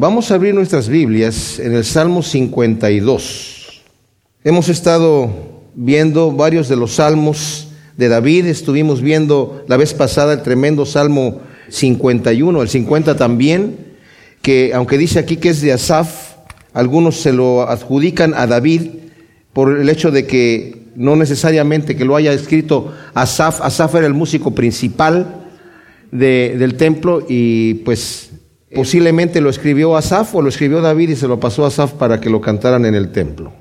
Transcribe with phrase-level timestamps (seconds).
[0.00, 3.82] Vamos a abrir nuestras Biblias en el Salmo 52.
[4.44, 5.28] Hemos estado
[5.74, 7.66] viendo varios de los salmos
[7.96, 13.76] de David, estuvimos viendo la vez pasada el tremendo Salmo 51, el 50 también,
[14.40, 16.36] que aunque dice aquí que es de Asaf,
[16.72, 18.82] algunos se lo adjudican a David
[19.52, 24.14] por el hecho de que no necesariamente que lo haya escrito Asaf, Asaf era el
[24.14, 25.48] músico principal
[26.12, 28.27] del templo y pues
[28.74, 32.20] posiblemente lo escribió Asaf o lo escribió David y se lo pasó a Asaf para
[32.20, 33.52] que lo cantaran en el templo.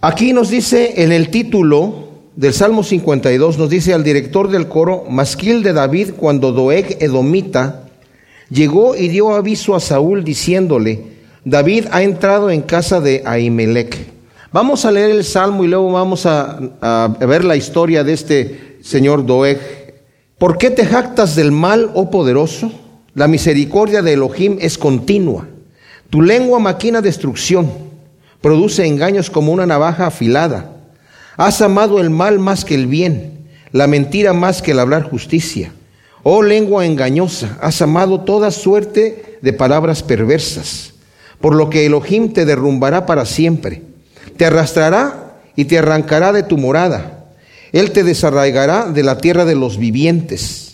[0.00, 5.04] Aquí nos dice en el título del Salmo 52, nos dice al director del coro,
[5.10, 7.88] Masquil de David, cuando Doeg Edomita
[8.48, 13.96] llegó y dio aviso a Saúl diciéndole, David ha entrado en casa de Ahimelech.
[14.52, 18.78] Vamos a leer el Salmo y luego vamos a, a ver la historia de este
[18.82, 19.58] señor Doeg.
[20.38, 22.70] ¿Por qué te jactas del mal, oh poderoso?
[23.14, 25.46] La misericordia de Elohim es continua.
[26.10, 27.70] Tu lengua maquina destrucción,
[28.40, 30.72] produce engaños como una navaja afilada.
[31.36, 35.72] Has amado el mal más que el bien, la mentira más que el hablar justicia.
[36.22, 40.94] Oh lengua engañosa, has amado toda suerte de palabras perversas,
[41.40, 43.82] por lo que Elohim te derrumbará para siempre.
[44.36, 47.26] Te arrastrará y te arrancará de tu morada.
[47.72, 50.67] Él te desarraigará de la tierra de los vivientes.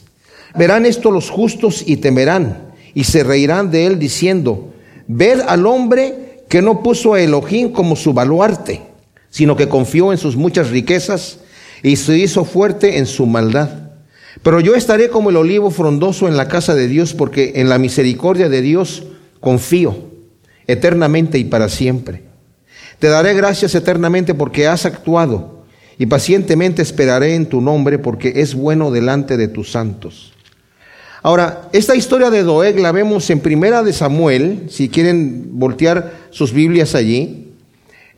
[0.54, 4.72] Verán esto los justos y temerán y se reirán de él diciendo,
[5.08, 8.82] ved al hombre que no puso a Elohim como su baluarte,
[9.30, 11.38] sino que confió en sus muchas riquezas
[11.82, 13.90] y se hizo fuerte en su maldad.
[14.42, 17.78] Pero yo estaré como el olivo frondoso en la casa de Dios, porque en la
[17.78, 19.04] misericordia de Dios
[19.40, 19.96] confío
[20.66, 22.22] eternamente y para siempre.
[22.98, 25.64] Te daré gracias eternamente porque has actuado,
[25.98, 30.33] y pacientemente esperaré en tu nombre, porque es bueno delante de tus santos.
[31.24, 36.52] Ahora, esta historia de Doeg la vemos en Primera de Samuel, si quieren voltear sus
[36.52, 37.48] Biblias allí,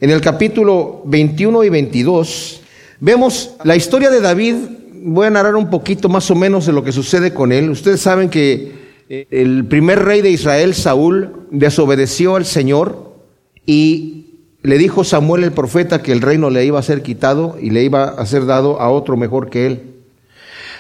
[0.01, 2.63] en el capítulo 21 y 22,
[2.99, 4.57] vemos la historia de David,
[5.05, 7.71] voy a narrar un poquito más o menos de lo que sucede con él.
[7.71, 8.73] Ustedes saben que
[9.09, 13.15] eh, el primer rey de Israel, Saúl, desobedeció al Señor
[13.67, 17.71] y le dijo Samuel el profeta que el reino le iba a ser quitado y
[17.71, 19.96] le iba a ser dado a otro mejor que él.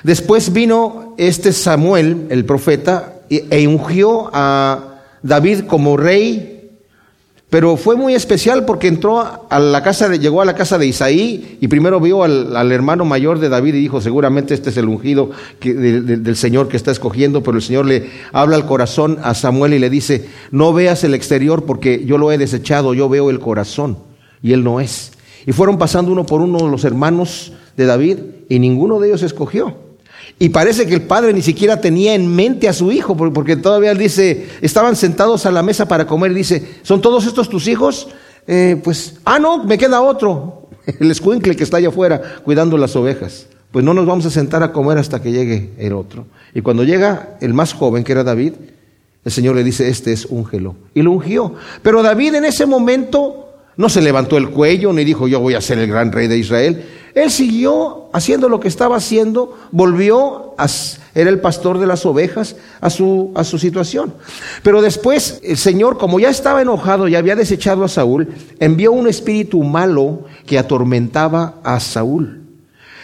[0.03, 6.57] Después vino este Samuel, el profeta, e ungió a David como rey,
[7.49, 10.87] pero fue muy especial porque entró a la casa de, llegó a la casa de
[10.87, 14.89] Isaí y primero vio al, hermano mayor de David y dijo, seguramente este es el
[14.89, 15.31] ungido
[15.63, 19.79] del Señor que está escogiendo, pero el Señor le habla al corazón a Samuel y
[19.79, 23.99] le dice, no veas el exterior porque yo lo he desechado, yo veo el corazón
[24.43, 25.13] y él no es.
[25.47, 28.19] Y fueron pasando uno por uno los hermanos de David
[28.49, 29.86] y ninguno de ellos escogió.
[30.39, 33.95] Y parece que el padre ni siquiera tenía en mente a su hijo, porque todavía
[33.95, 38.09] dice, estaban sentados a la mesa para comer dice, ¿son todos estos tus hijos?
[38.47, 40.69] Eh, pues, ah, no, me queda otro,
[41.01, 43.47] el escuincle que está allá afuera cuidando las ovejas.
[43.71, 46.27] Pues no nos vamos a sentar a comer hasta que llegue el otro.
[46.55, 48.55] Y cuando llega el más joven, que era David,
[49.25, 50.77] el Señor le dice, este es úngelo.
[50.95, 51.55] Y lo ungió.
[51.83, 55.61] Pero David en ese momento no se levantó el cuello ni dijo, yo voy a
[55.61, 56.85] ser el gran rey de Israel.
[57.17, 60.67] Él siguió haciendo lo que estaba haciendo, volvió a,
[61.15, 64.13] era el pastor de las ovejas a su, a su situación.
[64.63, 68.29] Pero después el Señor, como ya estaba enojado y había desechado a Saúl,
[68.61, 72.43] envió un espíritu malo que atormentaba a Saúl.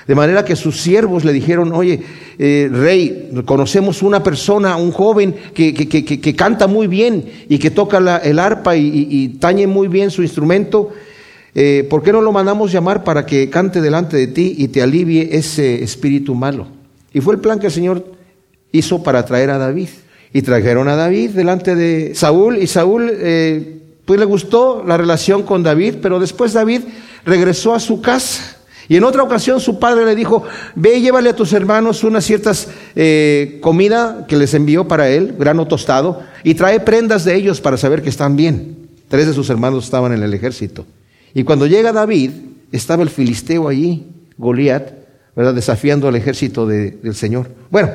[0.06, 2.03] De manera que sus siervos le dijeron, oye,
[2.39, 7.59] eh, rey, conocemos una persona, un joven que, que, que, que canta muy bien y
[7.59, 10.91] que toca el arpa y tañe muy bien su instrumento
[11.54, 14.82] eh, ¿por qué no lo mandamos llamar para que cante delante de ti y te
[14.82, 16.66] alivie ese espíritu malo?
[17.12, 18.04] Y fue el plan que el Señor
[18.72, 19.88] hizo para traer a David.
[20.32, 25.42] Y trajeron a David delante de Saúl y Saúl eh, pues le gustó la relación
[25.42, 26.82] con David, pero después David
[27.24, 28.56] regresó a su casa.
[28.88, 30.42] Y en otra ocasión su padre le dijo,
[30.74, 35.36] ve y llévale a tus hermanos una ciertas eh, comida que les envió para él,
[35.38, 38.88] grano tostado, y trae prendas de ellos para saber que están bien.
[39.08, 40.84] Tres de sus hermanos estaban en el ejército.
[41.34, 42.31] Y cuando llega David,
[42.73, 44.06] estaba el filisteo allí,
[44.37, 44.93] Goliat,
[45.34, 45.55] ¿verdad?
[45.55, 47.49] Desafiando al ejército del Señor.
[47.70, 47.90] Bueno,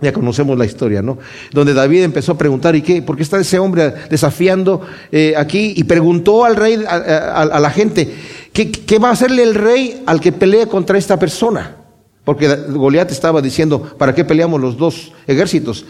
[0.00, 1.18] ya conocemos la historia, ¿no?
[1.52, 3.00] Donde David empezó a preguntar, ¿y qué?
[3.00, 5.72] ¿Por qué está ese hombre desafiando eh, aquí?
[5.76, 8.14] Y preguntó al rey, a, la gente,
[8.52, 11.76] ¿qué, ¿qué, va a hacerle el rey al que pelee contra esta persona?
[12.24, 15.86] Porque Goliat estaba diciendo, ¿para qué peleamos los dos ejércitos?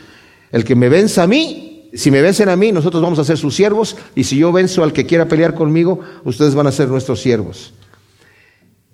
[0.52, 1.65] El que me venza a mí
[1.96, 4.82] si me vencen a mí, nosotros vamos a ser sus siervos, y si yo venzo
[4.82, 7.74] al que quiera pelear conmigo, ustedes van a ser nuestros siervos.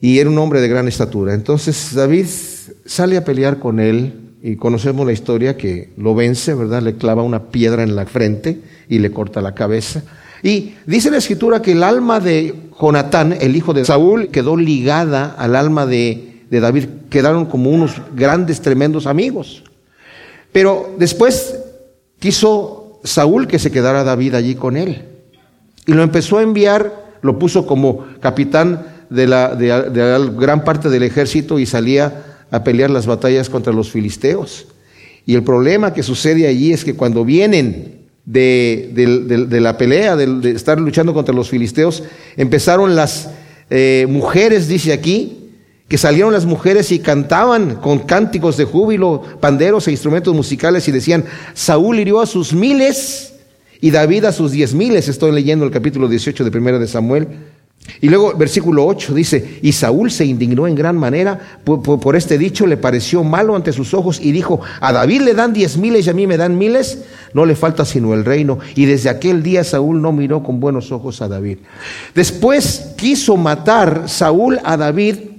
[0.01, 1.33] Y era un hombre de gran estatura.
[1.35, 2.27] Entonces David
[2.85, 6.83] sale a pelear con él, y conocemos la historia que lo vence, ¿verdad?
[6.83, 10.03] Le clava una piedra en la frente y le corta la cabeza.
[10.43, 15.37] Y dice la escritura que el alma de Jonatán, el hijo de Saúl, quedó ligada
[15.39, 16.87] al alma de, de David.
[17.09, 19.63] Quedaron como unos grandes, tremendos amigos.
[20.51, 21.57] Pero después
[22.19, 25.03] quiso Saúl que se quedara David allí con él.
[25.87, 31.03] Y lo empezó a enviar, lo puso como capitán de la, de, gran parte del
[31.03, 34.67] ejército y salía a pelear las batallas contra los filisteos.
[35.27, 40.81] Y el problema que sucede allí es que cuando vienen de, la pelea, de, estar
[40.81, 42.03] luchando contra los filisteos,
[42.37, 43.31] empezaron las
[43.71, 45.42] eh, mujeres, dice aquí,
[45.93, 50.91] que salieron las mujeres y cantaban con cánticos de júbilo, panderos e instrumentos musicales y
[50.91, 53.35] decían, Saúl hirió a sus miles
[53.79, 55.09] y David a sus diez miles.
[55.09, 57.29] Estoy leyendo el capítulo 18 de Primera de Samuel.
[58.01, 62.67] Y luego versículo 8 dice, y Saúl se indignó en gran manera por, este dicho,
[62.67, 66.09] le pareció malo ante sus ojos y dijo, a David le dan diez miles y
[66.09, 67.05] a mí me dan miles,
[67.35, 68.61] no le falta sino el reino.
[68.77, 71.59] Y desde aquel día Saúl no miró con buenos ojos a David.
[72.15, 75.32] Después quiso matar Saúl a David,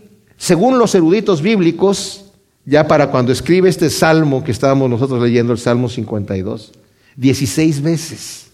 [0.44, 2.25] según los eruditos bíblicos,
[2.66, 6.74] ya para cuando escribe este salmo que estábamos nosotros leyendo, el Salmo 52,
[7.16, 8.48] 16 veces.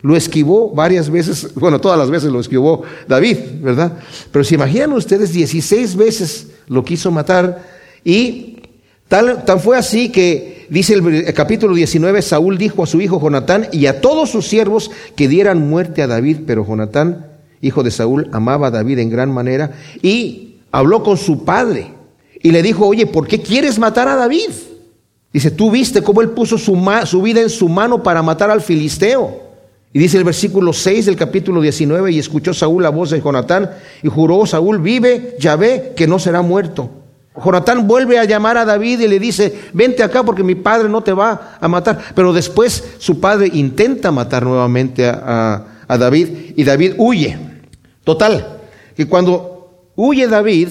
[0.00, 3.98] Lo esquivó varias veces, bueno, todas las veces lo esquivó David, ¿verdad?
[4.32, 7.62] Pero si imaginan ustedes, 16 veces lo quiso matar
[8.02, 8.62] y
[9.06, 13.68] tal, tan fue así que dice el, capítulo 19, Saúl dijo a su hijo Jonatán
[13.70, 17.26] y a todos sus siervos que dieran muerte a David, pero Jonatán,
[17.60, 21.92] hijo de Saúl, amaba a David en gran manera y habló con su padre
[22.42, 24.50] y le dijo, oye, ¿por qué quieres matar a David?
[25.32, 28.60] Dice, tú viste cómo él puso su, su vida en su mano para matar al
[28.60, 29.48] filisteo.
[29.92, 33.70] Y dice el versículo 6 del capítulo 19, y escuchó Saúl la voz de Jonatán,
[34.02, 36.90] y juró Saúl, vive Yahvé, que no será muerto.
[37.42, 41.02] Jonatán vuelve a llamar a David y le dice, vente acá porque mi padre no
[41.02, 41.98] te va a matar.
[42.14, 47.38] Pero después su padre intenta matar nuevamente a, a David y David huye.
[48.02, 48.58] Total,
[48.96, 49.57] que cuando
[50.00, 50.68] huye David,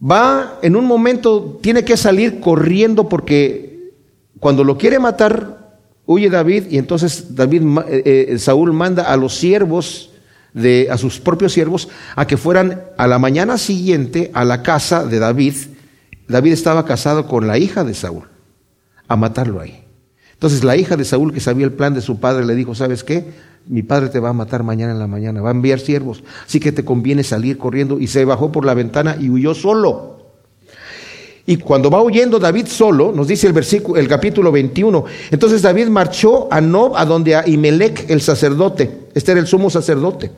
[0.00, 3.90] va en un momento, tiene que salir corriendo porque
[4.38, 5.62] cuando lo quiere matar,
[6.04, 10.10] Huye David y entonces David, eh, eh, Saúl manda a los siervos,
[10.52, 15.04] de, a sus propios siervos, a que fueran a la mañana siguiente a la casa
[15.06, 15.54] de David.
[16.28, 18.24] David estaba casado con la hija de Saúl,
[19.08, 19.81] a matarlo ahí.
[20.42, 23.04] Entonces la hija de Saúl, que sabía el plan de su padre, le dijo, ¿sabes
[23.04, 23.26] qué?
[23.68, 26.58] Mi padre te va a matar mañana en la mañana, va a enviar siervos, así
[26.58, 28.00] que te conviene salir corriendo.
[28.00, 30.32] Y se bajó por la ventana y huyó solo.
[31.46, 35.86] Y cuando va huyendo David solo, nos dice el versículo, el capítulo 21, entonces David
[35.86, 40.32] marchó a Nob, a donde Ahimelech, el sacerdote, este era el sumo sacerdote.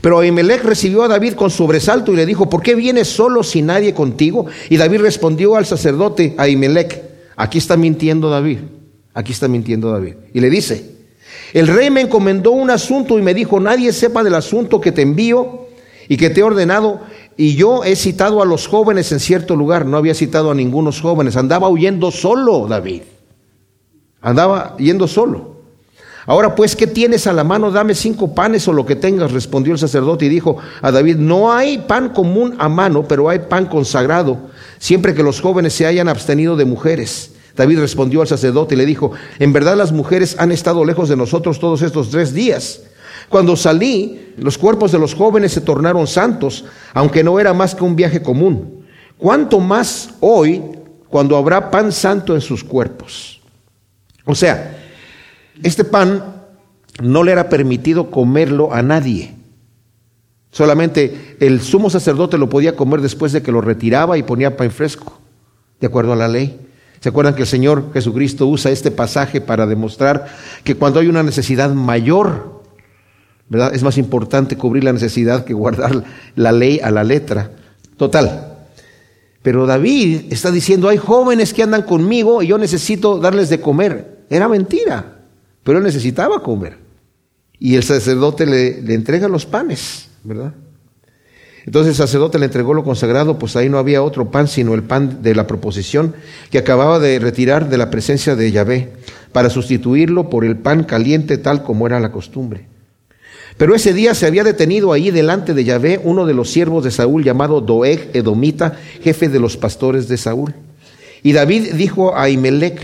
[0.00, 3.66] Pero Ahimelech recibió a David con sobresalto y le dijo, ¿por qué vienes solo sin
[3.66, 4.46] nadie contigo?
[4.70, 7.09] Y David respondió al sacerdote Ahimelech,
[7.40, 8.58] aquí está mintiendo David,
[9.14, 10.16] aquí está mintiendo David.
[10.34, 10.94] Y le dice,
[11.54, 15.00] el rey me encomendó un asunto y me dijo, nadie sepa del asunto que te
[15.00, 15.66] envío
[16.06, 17.00] y que te he ordenado,
[17.38, 21.00] y yo he citado a los jóvenes en cierto lugar, no había citado a ningunos
[21.00, 23.02] jóvenes, andaba huyendo solo David,
[24.20, 25.60] andaba yendo solo.
[26.26, 27.70] Ahora pues, ¿qué tienes a la mano?
[27.70, 31.50] Dame cinco panes o lo que tengas, respondió el sacerdote y dijo a David, no
[31.50, 34.50] hay pan común a mano, pero hay pan consagrado,
[34.80, 37.30] siempre que los jóvenes se hayan abstenido de mujeres.
[37.54, 41.16] David respondió al sacerdote y le dijo, en verdad las mujeres han estado lejos de
[41.16, 42.80] nosotros todos estos tres días
[43.30, 47.84] cuando salí, los cuerpos de los jóvenes se tornaron santos, aunque no era más que
[47.84, 48.84] un viaje común.
[49.16, 50.60] ¿Cuánto más hoy,
[51.08, 53.40] cuando habrá pan santo en sus cuerpos?
[54.24, 54.76] O sea,
[55.62, 56.42] este pan
[57.00, 59.36] no le era permitido comerlo a nadie.
[60.50, 64.70] Solamente el sumo sacerdote lo podía comer después de que lo retiraba y ponía pan
[64.70, 65.20] fresco,
[65.80, 66.58] de acuerdo a la ley.
[67.00, 70.26] ¿Se acuerdan que el Señor Jesucristo usa este pasaje para demostrar
[70.64, 72.60] que cuando hay una necesidad mayor.
[73.72, 76.04] Es más importante cubrir la necesidad que guardar
[76.36, 77.50] la ley a la letra.
[77.96, 78.58] Total.
[79.42, 84.24] Pero David está diciendo, hay jóvenes que andan conmigo y yo necesito darles de comer.
[84.28, 85.22] Era mentira,
[85.64, 86.78] pero él necesitaba comer.
[87.58, 90.54] Y el sacerdote le entrega los panes, ¿verdad?
[91.66, 94.82] Entonces el sacerdote le entregó lo consagrado, pues ahí no había otro pan sino el
[94.82, 96.14] pan de la proposición
[96.50, 98.92] que acababa de retirar de la presencia de Yahvé,
[99.32, 102.66] para sustituirlo por el pan caliente tal como era la costumbre.
[103.56, 106.90] Pero ese día se había detenido ahí delante de Yahvé uno de los siervos de
[106.90, 110.54] Saúl llamado Doeg Edomita, jefe de los pastores de Saúl.
[111.22, 112.80] Y David dijo a Imelec,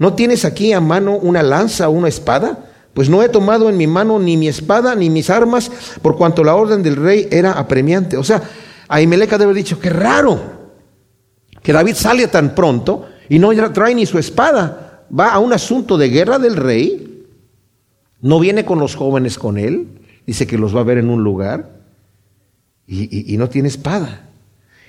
[0.00, 2.63] ¿no tienes aquí a mano una lanza o una espada?
[2.94, 5.70] Pues no he tomado en mi mano ni mi espada ni mis armas,
[6.00, 8.16] por cuanto la orden del rey era apremiante.
[8.16, 8.42] O sea,
[8.88, 10.40] Ahimelech debe haber dicho, qué raro
[11.62, 15.04] que David sale tan pronto y no trae ni su espada.
[15.18, 17.26] Va a un asunto de guerra del rey.
[18.20, 19.88] No viene con los jóvenes con él.
[20.26, 21.70] Dice que los va a ver en un lugar.
[22.86, 24.28] Y, no tiene espada.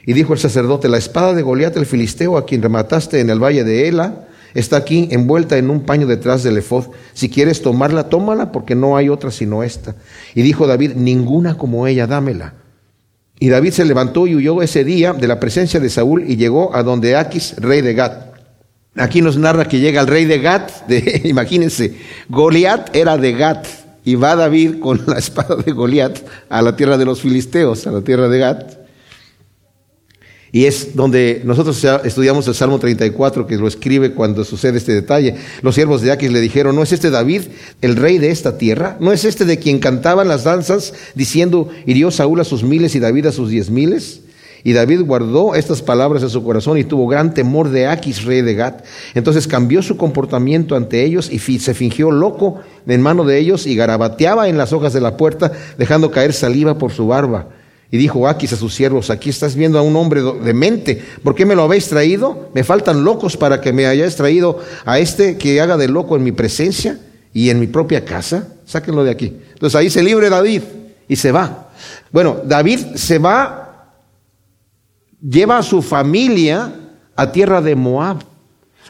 [0.05, 3.41] Y dijo el sacerdote, la espada de Goliat el filisteo, a quien remataste en el
[3.41, 6.85] valle de Ela, está aquí envuelta en un paño detrás del efod.
[7.13, 9.95] Si quieres tomarla, tómala, porque no hay otra sino esta.
[10.33, 12.55] Y dijo David, ninguna como ella, dámela.
[13.39, 16.75] Y David se levantó y huyó ese día de la presencia de Saúl y llegó
[16.75, 18.33] a donde Aquis, rey de Gat.
[18.95, 20.71] Aquí nos narra que llega el rey de Gat,
[21.25, 21.95] imagínense,
[22.29, 23.67] Goliat era de Gat,
[24.05, 27.91] y va David con la espada de Goliat a la tierra de los filisteos, a
[27.91, 28.84] la tierra de Gat.
[30.55, 35.35] Y es donde nosotros estudiamos el Salmo 34, que lo escribe cuando sucede este detalle.
[35.61, 37.41] Los siervos de Aquis le dijeron, ¿no es este David
[37.81, 38.95] el rey de esta tierra?
[39.01, 43.01] ¿No es este de quien cantaban las danzas diciendo, hirió Saúl a sus miles y
[43.01, 44.21] David a sus diez miles?
[44.63, 48.41] Y David guardó estas palabras en su corazón y tuvo gran temor de Aquis, rey
[48.41, 48.85] de Gat.
[49.13, 53.75] Entonces cambió su comportamiento ante ellos y se fingió loco en mano de ellos y
[53.75, 57.49] garabateaba en las hojas de la puerta, dejando caer saliva por su barba.
[57.91, 61.35] Y dijo Aquis a sus siervos, aquí estás viendo a un hombre de mente, ¿por
[61.35, 62.49] qué me lo habéis traído?
[62.53, 66.23] Me faltan locos para que me hayáis traído a este que haga de loco en
[66.23, 66.99] mi presencia
[67.33, 68.47] y en mi propia casa.
[68.65, 69.37] Sáquenlo de aquí.
[69.53, 70.63] Entonces ahí se libre David
[71.07, 71.69] y se va.
[72.11, 73.91] Bueno, David se va,
[75.21, 76.73] lleva a su familia
[77.15, 78.17] a tierra de Moab,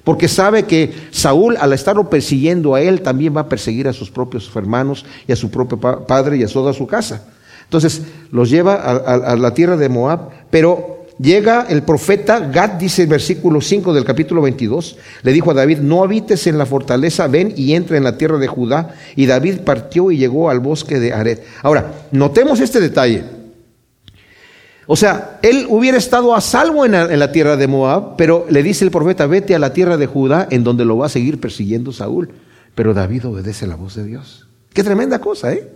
[0.04, 4.10] porque sabe que Saúl, al estarlo persiguiendo a él, también va a perseguir a sus
[4.10, 7.26] propios hermanos y a su propio padre y a toda su casa.
[7.66, 13.08] Entonces los lleva a, la tierra de Moab, pero llega el profeta Gad, dice el
[13.08, 17.54] versículo 5 del capítulo 22, le dijo a David, no habites en la fortaleza, ven
[17.56, 18.96] y entra en la tierra de Judá.
[19.16, 21.40] Y David partió y llegó al bosque de Ared.
[21.64, 23.24] Ahora, notemos este detalle.
[24.88, 28.46] O sea, él hubiera estado a salvo en la, en la, tierra de Moab, pero
[28.50, 31.10] le dice el profeta, vete a la tierra de Judá, en donde lo va a
[31.10, 32.30] seguir persiguiendo Saúl.
[32.76, 34.48] Pero David obedece la voz de Dios.
[34.74, 35.75] Qué tremenda cosa, ¿eh?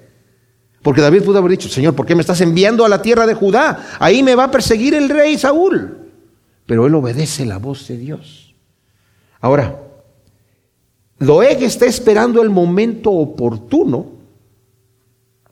[0.82, 3.34] Porque David pudo haber dicho, Señor, ¿por qué me estás enviando a la tierra de
[3.34, 3.98] Judá?
[4.00, 5.98] Ahí me va a perseguir el rey Saúl.
[6.66, 8.56] Pero él obedece la voz de Dios.
[9.42, 9.82] Ahora,
[11.18, 14.08] Doeg está esperando el momento oportuno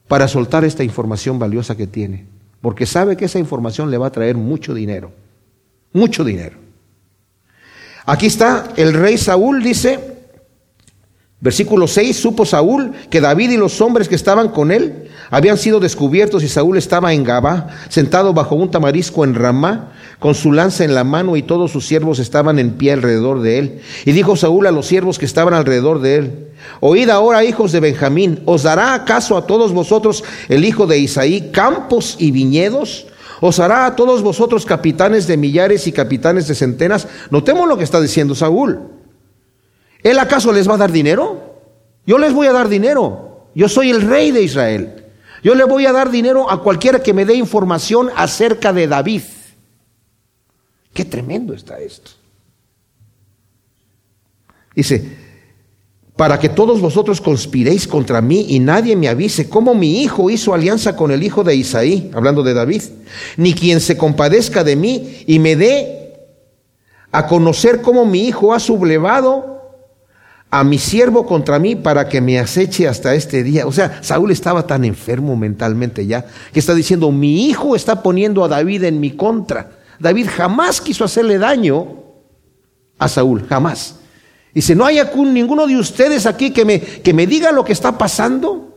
[0.08, 2.26] para soltar esta información valiosa que tiene,
[2.62, 5.12] porque sabe que esa información le va a traer mucho dinero,
[5.92, 6.58] mucho dinero.
[8.06, 10.18] Aquí está el rey Saúl, dice,
[11.40, 15.80] Versículo 6, supo Saúl que David y los hombres que estaban con él habían sido
[15.80, 20.84] descubiertos y Saúl estaba en Gabá, sentado bajo un tamarisco en Ramá, con su lanza
[20.84, 23.82] en la mano y todos sus siervos estaban en pie alrededor de él.
[24.06, 26.48] Y dijo Saúl a los siervos que estaban alrededor de él,
[26.80, 31.52] oíd ahora hijos de Benjamín, ¿os dará acaso a todos vosotros el hijo de Isaí
[31.52, 33.08] campos y viñedos?
[33.40, 37.08] ¿Os hará a todos vosotros capitanes de millares y capitanes de centenas?
[37.30, 38.80] Notemos lo que está diciendo Saúl.
[40.02, 41.56] ¿Él acaso les va a dar dinero?
[42.06, 43.50] Yo les voy a dar dinero.
[43.54, 44.97] Yo soy el rey de Israel.
[45.44, 49.22] Yo le voy a dar dinero a cualquiera que me dé información acerca de David.
[50.94, 52.12] Qué tremendo está esto.
[54.76, 55.18] Dice,
[56.16, 60.54] para que todos vosotros conspiréis contra mí y nadie me avise cómo mi hijo hizo
[60.54, 62.82] alianza con el hijo de Isaí, hablando de David,
[63.38, 66.28] ni quien se compadezca de mí y me dé
[67.12, 69.57] a conocer cómo mi hijo ha sublevado
[70.50, 73.68] a mi siervo contra mí para que me aceche hasta este día.
[73.68, 78.44] O sea, Saúl estaba tan enfermo mentalmente ya que está diciendo, mi hijo está poniendo
[78.44, 79.72] a David en mi contra.
[80.00, 82.04] David jamás quiso hacerle daño
[82.98, 83.96] a Saúl, jamás.
[84.54, 87.98] Dice, no hay ninguno de ustedes aquí que me, que me diga lo que está
[87.98, 88.76] pasando.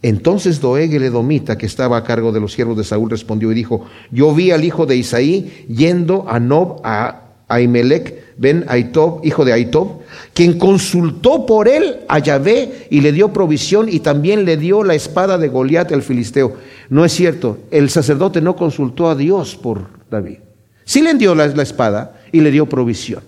[0.00, 3.54] Entonces Doeg el Edomita, que estaba a cargo de los siervos de Saúl, respondió y
[3.54, 9.44] dijo, yo vi al hijo de Isaí yendo a Nob a Ahimelech ben Aitob, hijo
[9.44, 10.00] de Aitob,
[10.32, 14.94] quien consultó por él a Yahvé y le dio provisión y también le dio la
[14.94, 16.56] espada de Goliat el filisteo.
[16.88, 20.38] No es cierto, el sacerdote no consultó a Dios por David.
[20.84, 23.22] Sí le dio la, espada y le dio provisión.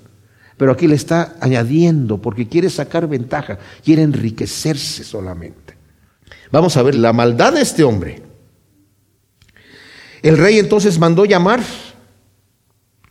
[0.56, 5.74] Pero aquí le está añadiendo porque quiere sacar ventaja, quiere enriquecerse solamente.
[6.52, 8.22] Vamos a ver la maldad de este hombre.
[10.22, 11.60] El rey entonces mandó llamar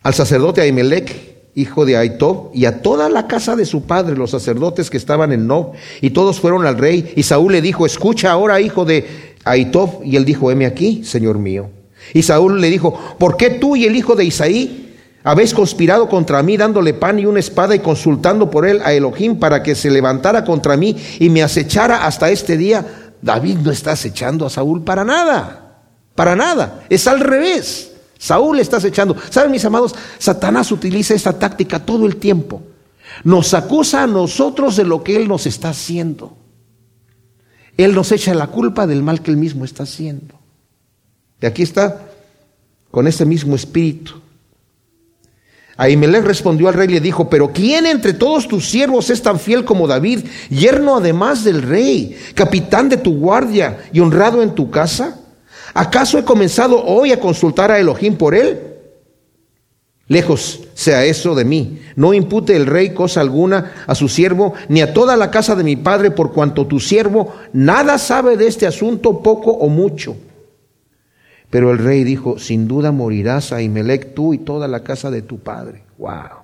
[0.02, 1.29] al sacerdote Ahimelech,
[1.60, 5.32] hijo de Aitob, y a toda la casa de su padre, los sacerdotes que estaban
[5.32, 7.14] en Nob, y todos fueron al rey.
[7.16, 10.04] Y Saúl le dijo, escucha ahora, hijo de Aitob.
[10.04, 11.70] Y él dijo, heme aquí, señor mío.
[12.14, 16.42] Y Saúl le dijo, ¿por qué tú y el hijo de Isaí habéis conspirado contra
[16.42, 19.92] mí, dándole pan y una espada y consultando por él a Elohim para que se
[19.92, 22.86] levantara contra mí y me acechara hasta este día?
[23.22, 25.82] David no está acechando a Saúl para nada,
[26.16, 26.86] para nada.
[26.90, 27.89] Es al revés.
[28.20, 29.16] Saúl está acechando.
[29.30, 29.96] ¿Saben, mis amados?
[30.20, 32.62] Satanás utiliza esta táctica todo el tiempo.
[33.24, 36.38] Nos acusa a nosotros de lo que Él nos está haciendo.
[37.78, 40.36] Él nos echa la culpa del mal que Él mismo está haciendo.
[41.42, 42.10] Y aquí está,
[42.92, 44.16] con ese mismo espíritu.
[45.78, 49.40] Ahimelech respondió al rey y le dijo, pero ¿quién entre todos tus siervos es tan
[49.40, 54.70] fiel como David, yerno además del rey, capitán de tu guardia y honrado en tu
[54.70, 55.19] casa?
[55.74, 58.70] ¿Acaso he comenzado hoy a consultar a Elohim por él?
[60.08, 61.80] Lejos sea eso de mí.
[61.96, 65.64] No impute el rey cosa alguna a su siervo, ni a toda la casa de
[65.64, 70.18] mi padre, por cuanto tu siervo nada sabe de este asunto, poco o mucho.
[71.52, 75.40] Pero el rey dijo, sin duda morirás, Ahimelech, tú y toda la casa de tu
[75.40, 75.84] padre.
[76.00, 76.40] Wow.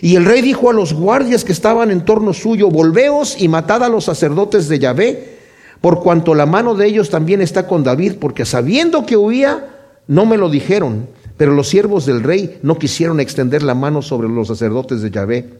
[0.00, 3.82] Y el rey dijo a los guardias que estaban en torno suyo, volveos y matad
[3.82, 5.33] a los sacerdotes de Yahvé,
[5.80, 9.68] por cuanto la mano de ellos también está con David, porque sabiendo que huía,
[10.06, 11.06] no me lo dijeron.
[11.36, 15.50] Pero los siervos del rey no quisieron extender la mano sobre los sacerdotes de Yahvé.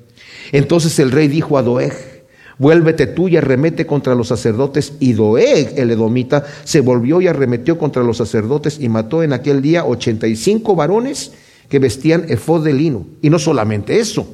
[0.52, 2.14] Entonces el rey dijo a Doeg,
[2.58, 4.92] Vuélvete tú y arremete contra los sacerdotes.
[5.00, 9.60] Y Doeg, el edomita, se volvió y arremetió contra los sacerdotes y mató en aquel
[9.60, 11.32] día 85 varones
[11.68, 13.06] que vestían efod de lino.
[13.22, 14.26] Y no solamente eso.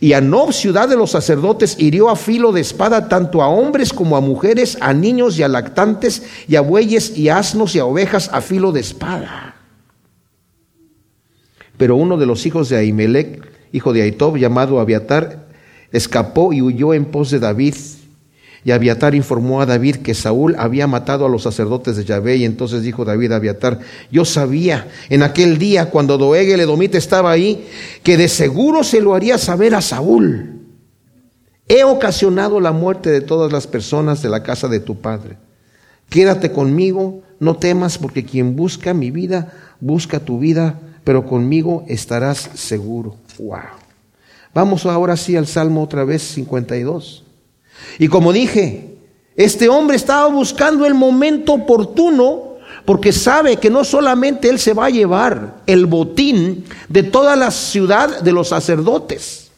[0.00, 3.92] Y a Nob, ciudad de los sacerdotes, hirió a filo de espada tanto a hombres
[3.92, 7.84] como a mujeres, a niños y a lactantes, y a bueyes y asnos y a
[7.84, 9.56] ovejas a filo de espada.
[11.76, 15.48] Pero uno de los hijos de Ahimelech, hijo de Aitob, llamado Abiatar,
[15.90, 17.74] escapó y huyó en pos de David.
[18.64, 22.36] Y Abiatar informó a David que Saúl había matado a los sacerdotes de Yahvé.
[22.36, 26.96] Y entonces dijo David a Abiatar, yo sabía en aquel día cuando Doeg el Edomita
[26.96, 27.66] estaba ahí,
[28.04, 30.60] que de seguro se lo haría saber a Saúl.
[31.68, 35.38] He ocasionado la muerte de todas las personas de la casa de tu padre.
[36.08, 42.50] Quédate conmigo, no temas, porque quien busca mi vida, busca tu vida, pero conmigo estarás
[42.54, 43.16] seguro.
[43.38, 43.58] Wow.
[44.54, 47.24] Vamos ahora sí al Salmo otra vez 52.
[47.98, 48.96] Y como dije,
[49.36, 52.52] este hombre estaba buscando el momento oportuno
[52.84, 57.50] porque sabe que no solamente él se va a llevar el botín de toda la
[57.50, 59.50] ciudad de los sacerdotes,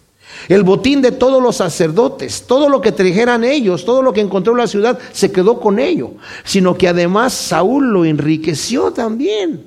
[0.49, 4.53] el botín de todos los sacerdotes, todo lo que trajeran ellos, todo lo que encontró
[4.53, 6.12] en la ciudad, se quedó con ello,
[6.44, 9.64] sino que además Saúl lo enriqueció también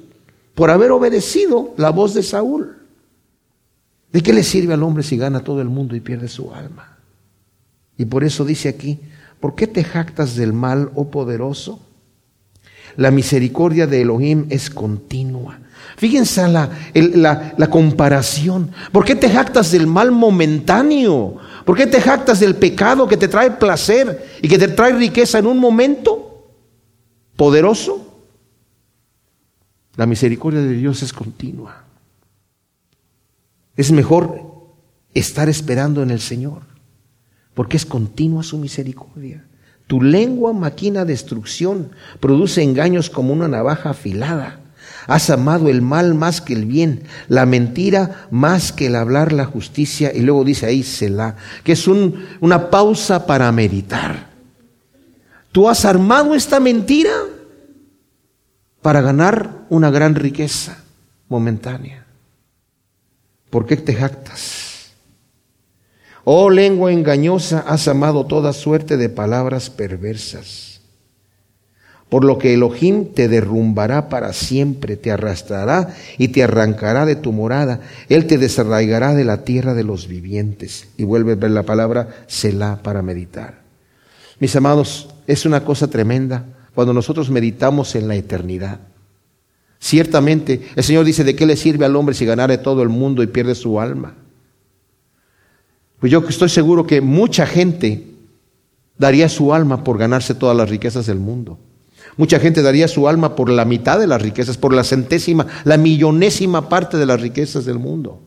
[0.54, 2.78] por haber obedecido la voz de Saúl.
[4.12, 6.97] ¿De qué le sirve al hombre si gana todo el mundo y pierde su alma?
[7.98, 9.00] Y por eso dice aquí,
[9.40, 11.80] ¿por qué te jactas del mal, oh poderoso?
[12.96, 15.60] La misericordia de Elohim es continua.
[15.98, 18.72] Fíjense la, la, comparación.
[18.92, 21.38] ¿Por qué te jactas del mal momentáneo?
[21.66, 25.40] ¿Por qué te jactas del pecado que te trae placer y que te trae riqueza
[25.40, 26.52] en un momento?
[27.36, 28.06] ¿Poderoso?
[29.96, 31.84] La misericordia de Dios es continua.
[33.76, 34.58] Es mejor
[35.14, 36.62] estar esperando en el Señor,
[37.58, 39.44] porque es continua su misericordia.
[39.88, 41.90] Tu lengua maquina destrucción,
[42.20, 44.60] produce engaños como una navaja afilada.
[45.08, 49.46] Has amado el mal más que el bien, la mentira más que el hablar la
[49.46, 50.14] justicia.
[50.14, 54.30] Y luego dice ahí Selah, que es una pausa para meditar.
[55.52, 57.16] Tú has armado esta mentira
[58.84, 60.78] para ganar una gran riqueza
[61.28, 62.06] momentánea.
[63.50, 64.67] ¿Por qué te jactas?
[66.30, 70.82] Oh lengua engañosa, has amado toda suerte de palabras perversas.
[72.10, 77.32] Por lo que Elohim te derrumbará para siempre, te arrastrará y te arrancará de tu
[77.32, 77.80] morada.
[78.10, 80.90] Él te desarraigará de la tierra de los vivientes.
[80.98, 83.62] Y vuelve a ver la palabra Selah para meditar.
[84.42, 86.44] Mis amados, es una cosa tremenda
[86.76, 88.82] cuando nosotros meditamos en la eternidad.
[89.80, 93.24] Ciertamente, el Señor dice, ¿de qué le sirve al hombre si ganare todo el mundo
[93.24, 94.27] y pierde su alma?
[96.00, 98.08] Pues yo estoy seguro que mucha gente
[98.98, 101.58] daría su alma por ganarse todas las riquezas del mundo.
[102.16, 105.78] Mucha gente daría su alma por la mitad de las riquezas, por la centésima, la
[105.78, 108.22] millonésima parte de las riquezas del mundo.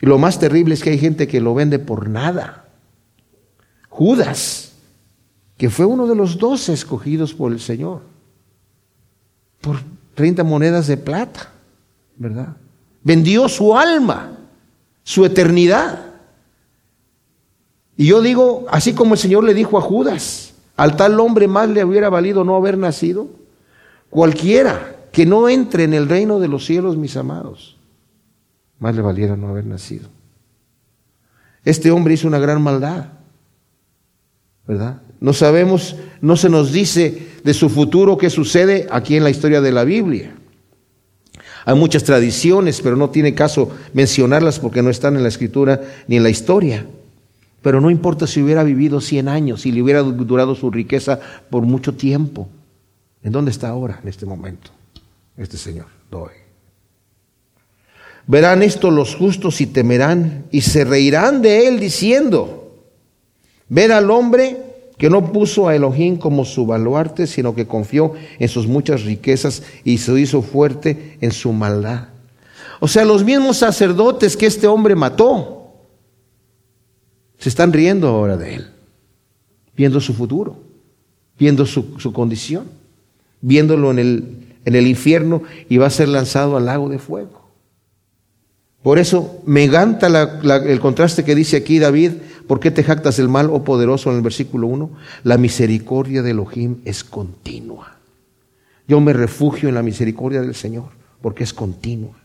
[0.00, 2.68] Y lo más terrible es que hay gente que lo vende por nada.
[3.88, 4.72] Judas,
[5.58, 8.00] que fue uno de los doce escogidos por el Señor
[9.60, 9.76] por
[10.14, 11.50] 30 monedas de plata,
[12.16, 12.56] ¿verdad?
[13.02, 14.38] Vendió su alma,
[15.02, 16.09] su eternidad.
[18.00, 21.68] Y yo digo, así como el Señor le dijo a Judas, al tal hombre más
[21.68, 23.28] le hubiera valido no haber nacido,
[24.08, 27.76] cualquiera que no entre en el reino de los cielos, mis amados,
[28.78, 30.08] más le valiera no haber nacido.
[31.62, 33.08] Este hombre hizo una gran maldad,
[34.66, 35.02] ¿verdad?
[35.20, 39.60] No sabemos, no se nos dice de su futuro qué sucede aquí en la historia
[39.60, 40.34] de la Biblia.
[41.66, 46.16] Hay muchas tradiciones, pero no tiene caso mencionarlas porque no están en la escritura ni
[46.16, 46.86] en la historia.
[47.62, 51.20] Pero no importa si hubiera vivido 100 años, si le hubiera durado su riqueza
[51.50, 52.48] por mucho tiempo.
[53.22, 54.70] ¿En dónde está ahora, en este momento,
[55.36, 55.86] este Señor?
[56.10, 56.30] Doy.
[58.26, 62.84] Verán esto los justos y temerán y se reirán de él diciendo,
[63.68, 68.48] ver al hombre que no puso a Elohim como su baluarte, sino que confió en
[68.48, 72.08] sus muchas riquezas y se hizo fuerte en su maldad.
[72.80, 75.59] O sea, los mismos sacerdotes que este hombre mató,
[77.40, 78.66] se están riendo ahora de él,
[79.74, 80.58] viendo su futuro,
[81.38, 82.66] viendo su, condición,
[83.40, 87.40] viéndolo en el, en el infierno y va a ser lanzado al lago de fuego.
[88.82, 92.12] Por eso me encanta el contraste que dice aquí David,
[92.46, 94.90] ¿por qué te jactas del mal, oh poderoso, en el versículo 1?
[95.24, 97.96] La misericordia de Elohim es continua.
[98.86, 100.90] Yo me refugio en la misericordia del Señor,
[101.22, 102.16] porque es continua.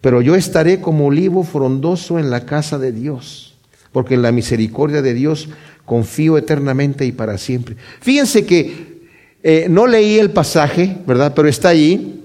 [0.00, 3.54] Pero yo estaré como olivo frondoso en la casa de Dios,
[3.92, 5.48] porque en la misericordia de Dios
[5.84, 7.76] confío eternamente y para siempre.
[8.00, 9.08] Fíjense que
[9.42, 11.32] eh, no leí el pasaje, ¿verdad?
[11.34, 12.16] Pero está allí.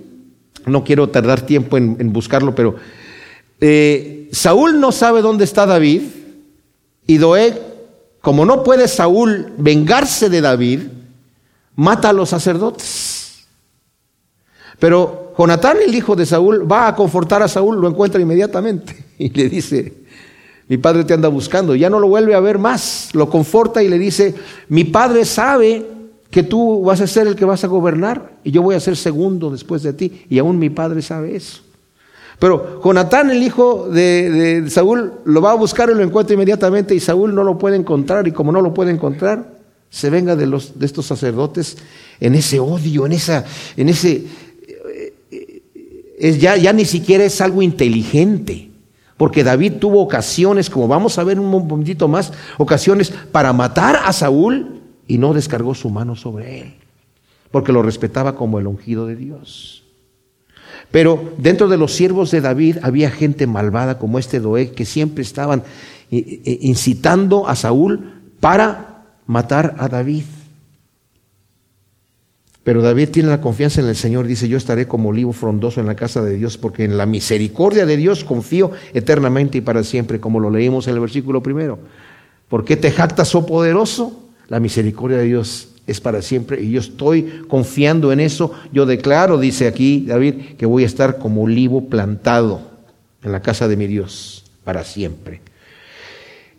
[0.66, 2.76] No quiero tardar tiempo en, buscarlo, pero
[3.62, 6.02] eh, Saúl no sabe dónde está David
[7.06, 7.62] y Doeg,
[8.22, 10.80] como no puede Saúl vengarse de David,
[11.76, 13.46] mata a los sacerdotes.
[14.80, 19.30] Pero Jonatán, el hijo de Saúl, va a confortar a Saúl, lo encuentra inmediatamente y
[19.30, 19.94] le dice,
[20.68, 23.88] mi padre te anda buscando, ya no lo vuelve a ver más, lo conforta y
[23.88, 24.34] le dice,
[24.70, 25.86] mi padre sabe
[26.32, 28.98] que tú vas a ser el que vas a gobernar y yo voy a ser
[28.98, 31.62] segundo después de ti y aún mi padre sabe eso.
[32.40, 36.94] Pero Jonatán, el hijo de, de, Saúl, lo va a buscar y lo encuentra inmediatamente
[36.94, 39.56] y Saúl no lo puede encontrar y como no lo puede encontrar,
[39.90, 41.78] se venga de, los, de estos sacerdotes
[42.20, 43.46] en ese odio, en, esa,
[43.78, 44.26] en ese
[46.18, 48.72] es ya, ya ni siquiera es algo inteligente.
[49.18, 54.12] Porque David tuvo ocasiones, como vamos a ver un momentito más, ocasiones para matar a
[54.12, 56.74] Saúl y no descargó su mano sobre él,
[57.52, 59.84] porque lo respetaba como el ungido de Dios.
[60.92, 65.24] Pero dentro de los siervos de David había gente malvada como este Doeg que siempre
[65.24, 65.64] estaban
[66.12, 70.26] eh, eh, incitando a Saúl para matar a David.
[72.66, 75.86] Pero David tiene la confianza en el Señor, dice, yo estaré como olivo frondoso en
[75.86, 80.20] la casa de Dios, porque en la misericordia de Dios confío eternamente y para siempre,
[80.20, 81.78] como lo leímos en el versículo primero.
[82.50, 84.20] ¿Por qué te jactas, oh poderoso?
[84.48, 88.52] La misericordia de Dios es para siempre y yo estoy confiando en eso.
[88.74, 92.62] Yo declaro, dice aquí David, que voy a estar como olivo plantado
[93.22, 95.42] en la casa de mi Dios para siempre.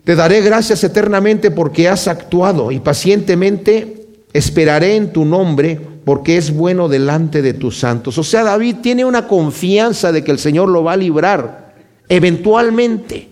[0.05, 3.96] Te daré gracias eternamente porque has actuado y pacientemente
[4.37, 8.17] esperaré en tu nombre porque es bueno delante de tus santos.
[8.17, 11.75] O sea, David tiene una confianza de que el Señor lo va a librar
[12.07, 13.29] eventualmente.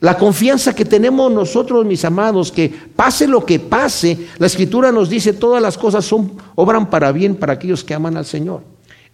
[0.00, 5.10] La confianza que tenemos nosotros, mis amados, que pase lo que pase, la Escritura nos
[5.10, 8.62] dice todas las cosas son, obran para bien para aquellos que aman al Señor.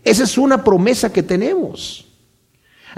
[0.04, 2.04] Esa es una promesa que tenemos.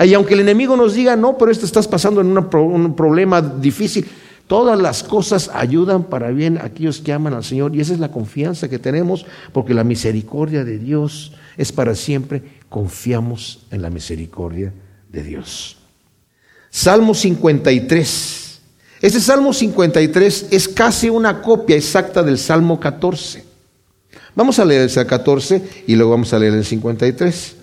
[0.04, 4.06] Y aunque el enemigo nos diga, no, pero esto estás pasando en un problema difícil,
[4.46, 7.98] Todas las cosas ayudan para bien a aquellos que aman al Señor y esa es
[7.98, 12.42] la confianza que tenemos porque la misericordia de Dios es para siempre.
[12.68, 14.72] Confiamos en la misericordia
[15.10, 15.78] de Dios.
[16.70, 18.60] Salmo 53.
[19.02, 23.44] Este Salmo 53 es casi una copia exacta del Salmo 14.
[24.36, 27.56] Vamos a leer el 14 y luego vamos a leer el 53.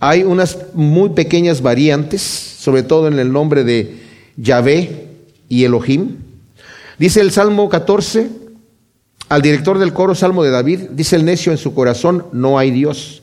[0.00, 4.02] Hay unas muy pequeñas variantes, sobre todo en el nombre de
[4.36, 5.03] Yahvé
[5.54, 6.16] y Elohim.
[6.98, 8.28] Dice el Salmo 14,
[9.28, 12.72] al director del coro Salmo de David, dice el necio en su corazón, no hay
[12.72, 13.22] Dios.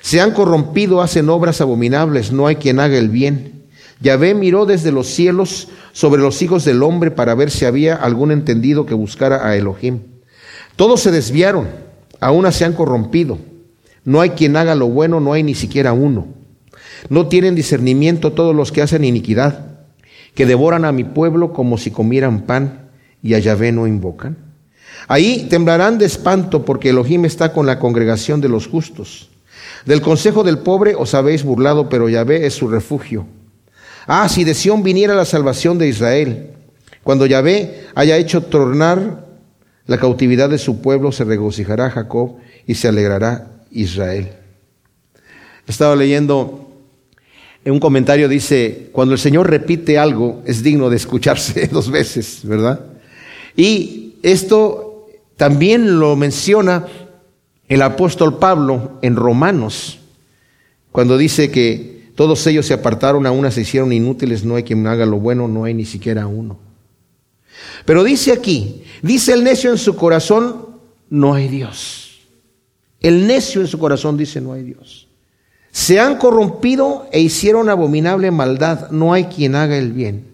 [0.00, 3.66] Se han corrompido, hacen obras abominables, no hay quien haga el bien.
[4.00, 8.32] Yahvé miró desde los cielos sobre los hijos del hombre para ver si había algún
[8.32, 10.00] entendido que buscara a Elohim.
[10.74, 11.68] Todos se desviaron,
[12.18, 13.38] aún se han corrompido.
[14.04, 16.26] No hay quien haga lo bueno, no hay ni siquiera uno.
[17.08, 19.69] No tienen discernimiento todos los que hacen iniquidad,
[20.34, 22.90] que devoran a mi pueblo como si comieran pan
[23.22, 24.36] y a Yahvé no invocan?
[25.08, 29.30] Ahí temblarán de espanto porque Elohim está con la congregación de los justos.
[29.84, 33.26] Del consejo del pobre os habéis burlado, pero Yahvé es su refugio.
[34.06, 36.50] Ah, si de Sión viniera la salvación de Israel.
[37.02, 39.26] Cuando Yahvé haya hecho tornar
[39.86, 44.30] la cautividad de su pueblo, se regocijará Jacob y se alegrará Israel.
[45.66, 46.69] Estaba leyendo
[47.64, 52.40] en un comentario, dice, cuando el Señor repite algo, es digno de escucharse dos veces,
[52.44, 52.80] ¿verdad?
[53.56, 56.86] Y esto también lo menciona
[57.68, 59.98] el apóstol Pablo en Romanos,
[60.92, 64.86] cuando dice que todos ellos se apartaron, a una se hicieron inútiles, no hay quien
[64.86, 66.58] haga lo bueno, no hay ni siquiera uno.
[67.84, 70.66] Pero dice aquí, dice el necio en su corazón,
[71.08, 72.20] no hay Dios.
[73.00, 75.08] El necio en su corazón dice, no hay Dios.
[75.70, 80.26] Se han corrompido e hicieron abominable maldad, no hay quien haga el bien.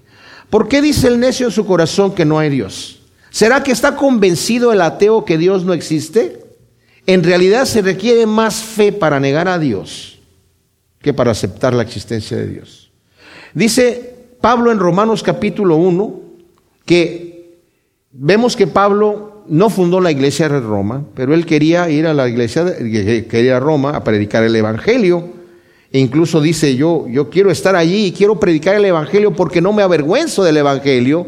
[0.51, 3.01] ¿Por qué dice el necio en su corazón que no hay Dios?
[3.31, 6.47] ¿Será que está convencido el ateo que Dios no existe?
[7.07, 10.19] En realidad se requiere más fe para negar a Dios
[11.01, 12.91] que para aceptar la existencia de Dios.
[13.55, 16.21] Dice Pablo en Romanos capítulo 1
[16.85, 17.61] que
[18.11, 22.29] vemos que Pablo no fundó la iglesia de Roma, pero él quería ir a la
[22.29, 25.31] iglesia, quería ir a Roma a predicar el Evangelio.
[25.93, 29.73] E incluso dice, yo, yo quiero estar allí y quiero predicar el Evangelio porque no
[29.73, 31.27] me avergüenzo del Evangelio,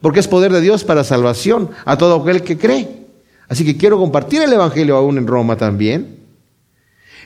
[0.00, 3.06] porque es poder de Dios para salvación a todo aquel que cree.
[3.48, 6.18] Así que quiero compartir el Evangelio aún en Roma también.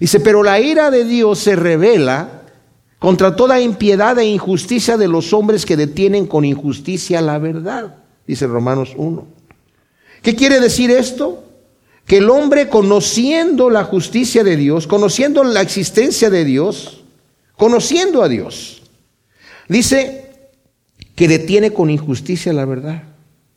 [0.00, 2.42] Dice, pero la ira de Dios se revela
[2.98, 8.46] contra toda impiedad e injusticia de los hombres que detienen con injusticia la verdad, dice
[8.46, 9.41] Romanos 1.
[10.22, 11.44] ¿Qué quiere decir esto?
[12.06, 17.02] Que el hombre conociendo la justicia de Dios, conociendo la existencia de Dios,
[17.56, 18.82] conociendo a Dios,
[19.68, 20.30] dice
[21.16, 23.02] que detiene con injusticia la verdad.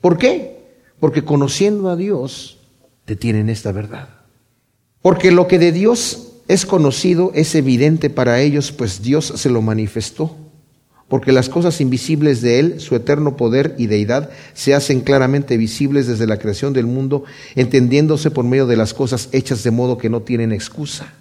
[0.01, 0.59] ¿Por qué?
[0.99, 2.57] Porque conociendo a Dios,
[3.05, 4.09] detienen esta verdad.
[5.01, 9.61] Porque lo que de Dios es conocido es evidente para ellos, pues Dios se lo
[9.61, 10.35] manifestó
[11.07, 16.07] porque las cosas invisibles de Él, su eterno poder y deidad, se hacen claramente visibles
[16.07, 17.23] desde la creación del mundo,
[17.55, 21.13] entendiéndose por medio de las cosas hechas de modo que no tienen excusa.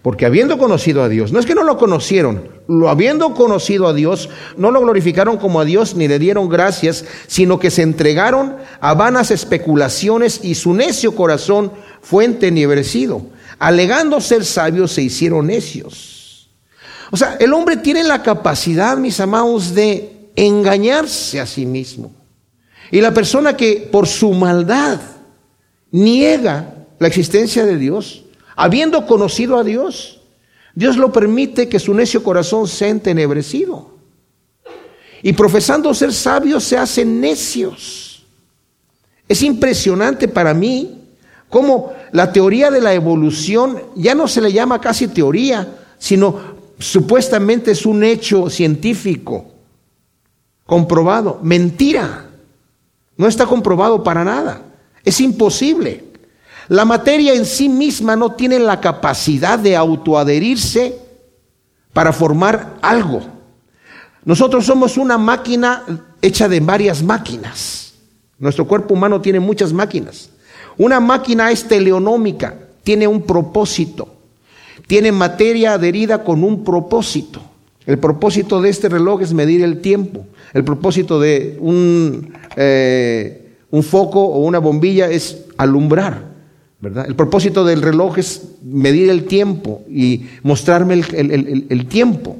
[0.00, 3.94] Porque habiendo conocido a Dios, no es que no lo conocieron, lo habiendo conocido a
[3.94, 8.56] Dios, no lo glorificaron como a Dios ni le dieron gracias, sino que se entregaron
[8.80, 13.22] a vanas especulaciones y su necio corazón fue entenebrecido.
[13.58, 16.23] Alegando ser sabios, se hicieron necios
[17.14, 22.12] o sea, el hombre tiene la capacidad, mis amados, de engañarse a sí mismo.
[22.90, 25.00] Y la persona que por su maldad
[25.92, 28.24] niega la existencia de Dios,
[28.56, 30.22] habiendo conocido a Dios,
[30.74, 33.92] Dios lo permite que su necio corazón sea entenebrecido.
[35.22, 38.24] Y profesando ser sabios se hacen necios.
[39.28, 40.98] Es impresionante para mí
[41.48, 46.53] cómo la teoría de la evolución ya no se le llama casi teoría, sino
[46.84, 49.46] supuestamente es un hecho científico
[50.66, 51.40] comprobado.
[51.42, 52.30] Mentira.
[53.16, 54.62] No está comprobado para nada.
[55.04, 56.04] Es imposible.
[56.68, 60.98] La materia en sí misma no tiene la capacidad de autoadherirse
[61.92, 63.22] para formar algo.
[64.24, 65.84] Nosotros somos una máquina
[66.20, 67.94] hecha de varias máquinas.
[68.38, 70.30] Nuestro cuerpo humano tiene muchas máquinas.
[70.76, 74.13] Una máquina es teleonómica, tiene un propósito
[74.86, 77.40] tiene materia adherida con un propósito.
[77.86, 80.26] El propósito de este reloj es medir el tiempo.
[80.52, 86.32] El propósito de un, eh, un foco o una bombilla es alumbrar.
[86.80, 87.06] ¿verdad?
[87.06, 92.36] El propósito del reloj es medir el tiempo y mostrarme el, el tiempo.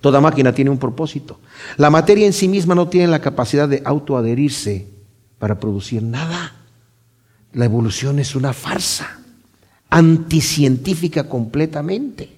[0.00, 1.40] Toda máquina tiene un propósito.
[1.76, 4.86] La materia en sí misma no tiene la capacidad de autoadherirse
[5.38, 6.54] para producir nada.
[7.52, 9.20] La evolución es una farsa
[9.90, 12.36] anticientífica completamente.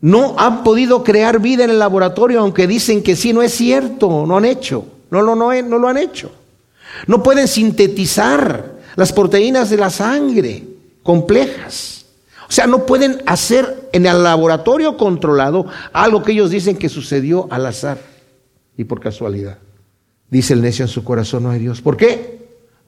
[0.00, 4.26] No han podido crear vida en el laboratorio, aunque dicen que sí, no es cierto,
[4.26, 6.30] no han hecho, no, no, no lo han hecho.
[7.06, 10.64] No pueden sintetizar las proteínas de la sangre
[11.02, 12.06] complejas.
[12.48, 17.46] O sea, no pueden hacer en el laboratorio controlado algo que ellos dicen que sucedió
[17.50, 17.98] al azar
[18.76, 19.58] y por casualidad.
[20.30, 21.80] Dice el necio en su corazón, no hay Dios.
[21.80, 22.37] ¿Por qué?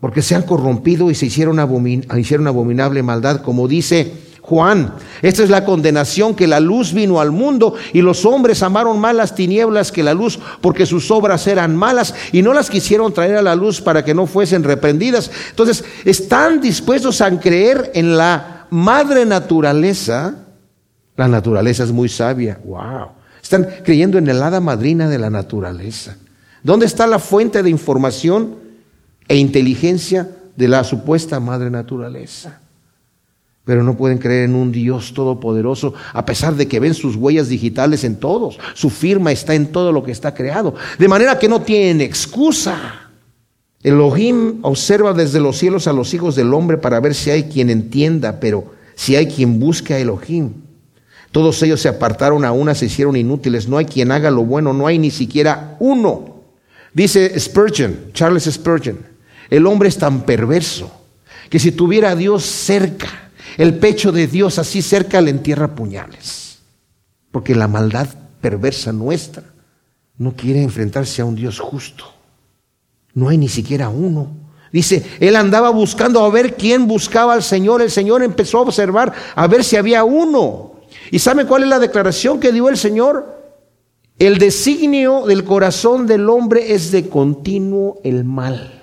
[0.00, 4.94] Porque se han corrompido y se hicieron, abominable maldad, como dice Juan.
[5.20, 9.14] Esta es la condenación que la luz vino al mundo y los hombres amaron más
[9.14, 13.36] las tinieblas que la luz porque sus obras eran malas y no las quisieron traer
[13.36, 15.30] a la luz para que no fuesen reprendidas.
[15.50, 20.34] Entonces, están dispuestos a creer en la madre naturaleza.
[21.14, 22.58] La naturaleza es muy sabia.
[22.64, 23.08] Wow.
[23.42, 26.16] Están creyendo en el hada madrina de la naturaleza.
[26.62, 28.59] ¿Dónde está la fuente de información?
[29.30, 32.60] E inteligencia de la supuesta madre naturaleza.
[33.64, 37.48] Pero no pueden creer en un Dios todopoderoso, a pesar de que ven sus huellas
[37.48, 38.58] digitales en todos.
[38.74, 40.74] Su firma está en todo lo que está creado.
[40.98, 43.08] De manera que no tienen excusa.
[43.84, 47.70] Elohim observa desde los cielos a los hijos del hombre para ver si hay quien
[47.70, 50.54] entienda, pero si hay quien busque a Elohim.
[51.30, 53.68] Todos ellos se apartaron a una, se hicieron inútiles.
[53.68, 56.42] No hay quien haga lo bueno, no hay ni siquiera uno.
[56.92, 59.09] Dice Spurgeon, Charles Spurgeon,
[59.50, 60.90] el hombre es tan perverso
[61.50, 66.60] que si tuviera a Dios cerca, el pecho de Dios así cerca le entierra puñales.
[67.30, 68.08] Porque la maldad
[68.40, 69.44] perversa nuestra
[70.16, 72.04] no quiere enfrentarse a un Dios justo.
[73.14, 74.28] No hay ni siquiera uno.
[74.72, 77.82] Dice, él andaba buscando a ver quién buscaba al Señor.
[77.82, 80.74] El Señor empezó a observar a ver si había uno.
[81.10, 83.40] ¿Y sabe cuál es la declaración que dio el Señor?
[84.18, 88.79] El designio del corazón del hombre es de continuo el mal.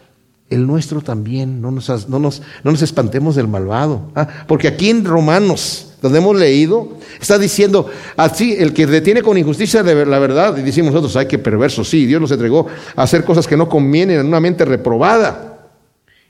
[0.49, 4.11] El nuestro también, no nos, no nos, no nos espantemos del malvado.
[4.15, 4.27] ¿ah?
[4.47, 9.83] Porque aquí en Romanos, donde hemos leído, está diciendo, así, el que detiene con injusticia
[9.83, 13.45] la verdad, y decimos nosotros, ay, qué perverso, sí, Dios nos entregó a hacer cosas
[13.45, 15.69] que no convienen en una mente reprobada.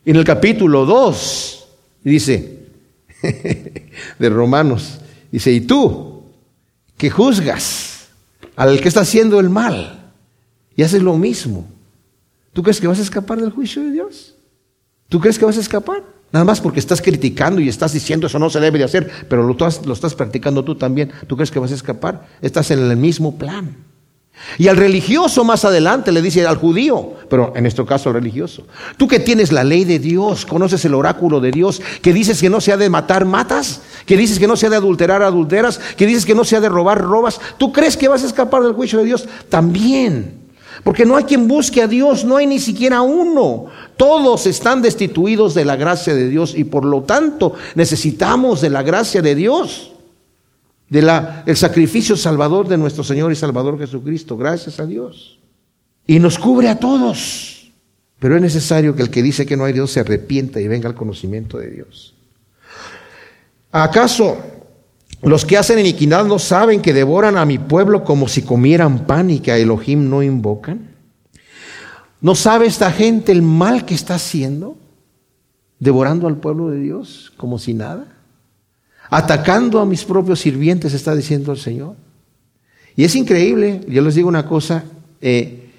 [0.04, 1.68] En el capítulo 2,
[2.04, 2.60] dice,
[4.20, 5.00] de Romanos,
[5.32, 6.24] dice, y tú,
[6.98, 8.08] que juzgas
[8.56, 10.12] al que está haciendo el mal,
[10.76, 11.68] y haces lo mismo,
[12.58, 14.34] ¿tú crees que vas a escapar del juicio de Dios?
[15.10, 16.04] ¿Tú crees que vas a escapar?
[16.32, 19.44] Nada más porque estás criticando y estás diciendo eso no se debe de hacer, pero
[19.44, 19.54] lo,
[19.94, 21.12] estás practicando tú también.
[21.28, 22.26] ¿Tú crees que vas a escapar?
[22.42, 23.78] Estás en el mismo plan.
[24.58, 28.66] Y al religioso más adelante le dice al judío, pero en nuestro caso al religioso,
[28.98, 32.50] tú que tienes la ley de Dios, conoces el oráculo de Dios, que dices que
[32.50, 35.80] no se ha de matar, matas, que dices que no se ha de adulterar, adulteras,
[35.96, 38.64] que dices que no se ha de robar, robas, ¿tú crees que vas a escapar
[38.64, 39.30] del juicio de Dios?
[39.48, 40.47] También.
[40.84, 43.66] Porque no hay quien busque a Dios, no hay ni siquiera uno.
[43.96, 48.84] Todos están destituidos de la gracia de Dios y por lo tanto necesitamos de la
[48.84, 49.92] gracia de Dios
[50.90, 54.38] del sacrificio salvador de nuestro Señor y Salvador Jesucristo.
[54.38, 55.40] Gracias a Dios.
[56.06, 57.72] Y nos cubre a todos.
[58.20, 60.88] Pero es necesario que el que dice que no hay Dios se arrepienta y venga
[60.88, 62.16] al conocimiento de Dios.
[63.72, 64.38] ¿Acaso
[65.22, 69.30] los que hacen iniquidad no saben que devoran a mi pueblo como si comieran pan
[69.30, 70.96] y que a Elohim no invocan?
[72.22, 74.78] ¿No sabe esta gente el mal que está haciendo?
[75.80, 78.18] Devorando al pueblo de Dios como si nada
[79.10, 81.96] atacando a mis propios sirvientes, está diciendo el Señor.
[82.96, 84.84] Y es increíble, yo les digo una cosa,
[85.22, 85.72] eh,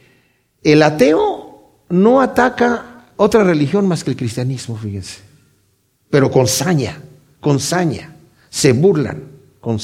[0.62, 5.20] el ateo no ataca otra religión más que el cristianismo, fíjense,
[6.10, 7.00] pero con saña,
[7.40, 8.14] con saña,
[8.48, 9.22] se burlan
[9.68, 9.78] con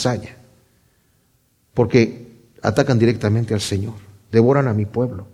[1.75, 2.27] porque
[2.63, 3.93] atacan directamente al Señor,
[4.33, 5.27] devoran a mi pueblo.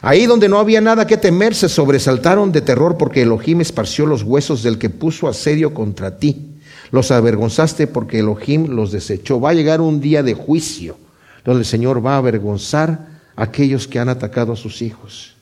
[0.00, 4.22] Ahí donde no había nada que temer, se sobresaltaron de terror porque Elohim esparció los
[4.22, 6.56] huesos del que puso asedio contra ti.
[6.90, 9.38] Los avergonzaste porque Elohim los desechó.
[9.38, 10.96] Va a llegar un día de juicio
[11.44, 15.36] donde el Señor va a avergonzar a aquellos que han atacado a sus hijos.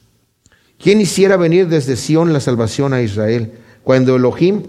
[0.76, 3.52] ¿Quién hiciera venir desde Sión la salvación a Israel?
[3.84, 4.62] Cuando Elohim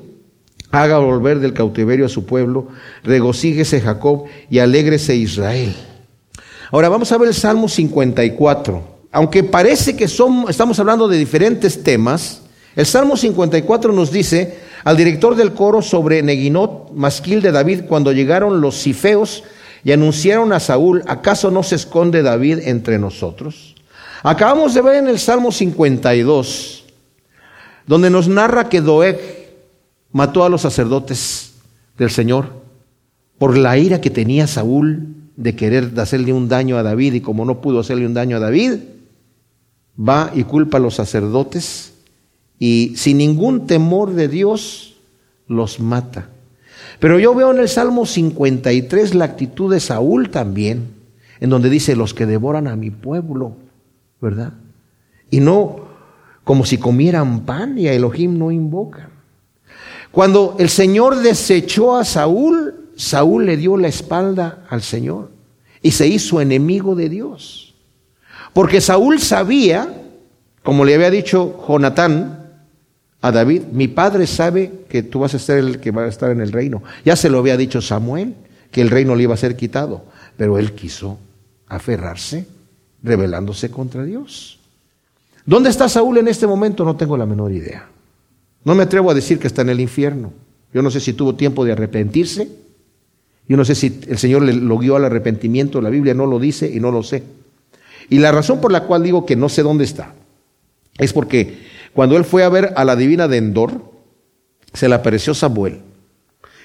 [0.71, 2.69] haga volver del cautiverio a su pueblo,
[3.03, 5.75] regocíguese Jacob y alégrese Israel.
[6.71, 9.01] Ahora vamos a ver el Salmo 54.
[9.11, 12.43] Aunque parece que son, estamos hablando de diferentes temas,
[12.75, 18.13] el Salmo 54 nos dice, al director del coro sobre Neguinot, masquil de David, cuando
[18.13, 19.43] llegaron los cifeos
[19.83, 23.75] y anunciaron a Saúl, ¿acaso no se esconde David entre nosotros?
[24.23, 26.85] Acabamos de ver en el Salmo 52,
[27.85, 29.40] donde nos narra que Doeg
[30.11, 31.53] mató a los sacerdotes
[31.97, 32.61] del Señor
[33.37, 37.45] por la ira que tenía Saúl de querer hacerle un daño a David y como
[37.45, 38.73] no pudo hacerle un daño a David,
[39.97, 41.93] va y culpa a los sacerdotes
[42.59, 44.95] y sin ningún temor de Dios
[45.47, 46.29] los mata.
[46.99, 50.89] Pero yo veo en el Salmo 53 la actitud de Saúl también,
[51.39, 53.55] en donde dice los que devoran a mi pueblo,
[54.21, 54.53] ¿verdad?
[55.31, 55.87] Y no
[56.43, 59.10] como si comieran pan y a Elohim no invocan.
[60.11, 65.31] Cuando el Señor desechó a Saúl, Saúl le dio la espalda al Señor
[65.81, 67.73] y se hizo enemigo de Dios.
[68.53, 69.87] Porque Saúl sabía,
[70.63, 72.41] como le había dicho Jonatán,
[73.21, 76.31] a David, mi padre sabe que tú vas a ser el que va a estar
[76.31, 76.83] en el reino.
[77.05, 78.35] Ya se lo había dicho Samuel,
[78.71, 80.05] que el reino le iba a ser quitado,
[80.37, 81.19] pero él quiso
[81.67, 82.47] aferrarse,
[83.03, 84.59] rebelándose contra Dios.
[85.45, 86.83] ¿Dónde está Saúl en este momento?
[86.83, 87.87] No tengo la menor idea.
[88.63, 90.33] No me atrevo a decir que está en el infierno.
[90.73, 92.47] Yo no sé si tuvo tiempo de arrepentirse.
[93.47, 95.81] Yo no sé si el Señor le, lo guió al arrepentimiento.
[95.81, 97.23] La Biblia no lo dice y no lo sé.
[98.09, 100.13] Y la razón por la cual digo que no sé dónde está
[100.97, 101.57] es porque
[101.93, 103.91] cuando él fue a ver a la divina de Endor,
[104.73, 105.81] se le apareció Samuel.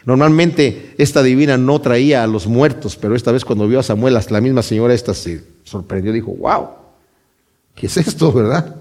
[0.05, 4.19] Normalmente esta divina no traía a los muertos, pero esta vez cuando vio a Samuel,
[4.31, 6.69] la misma señora esta se sorprendió, dijo, wow,
[7.75, 8.77] ¿qué es esto, verdad?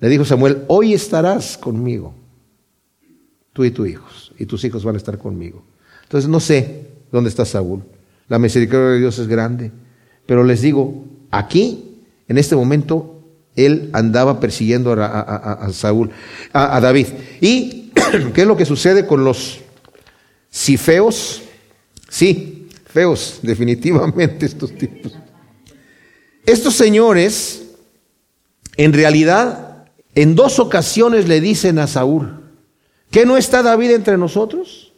[0.00, 2.14] Le dijo Samuel, hoy estarás conmigo,
[3.58, 5.64] tú y tus hijos, y tus hijos van a estar conmigo.
[6.04, 7.82] Entonces no sé dónde está Saúl.
[8.28, 9.72] La misericordia de Dios es grande,
[10.26, 13.20] pero les digo, aquí, en este momento,
[13.56, 16.10] él andaba persiguiendo a, Saúl,
[16.52, 17.08] a, David.
[17.40, 17.90] Y
[18.32, 19.58] ¿Qué es lo que sucede con los
[20.52, 21.42] cifeos?
[22.08, 25.12] Sí, feos, definitivamente estos tipos.
[26.46, 27.64] Estos señores,
[28.76, 32.37] en realidad, en dos ocasiones le dicen a Saúl,
[33.10, 34.92] ¿que no está David entre nosotros?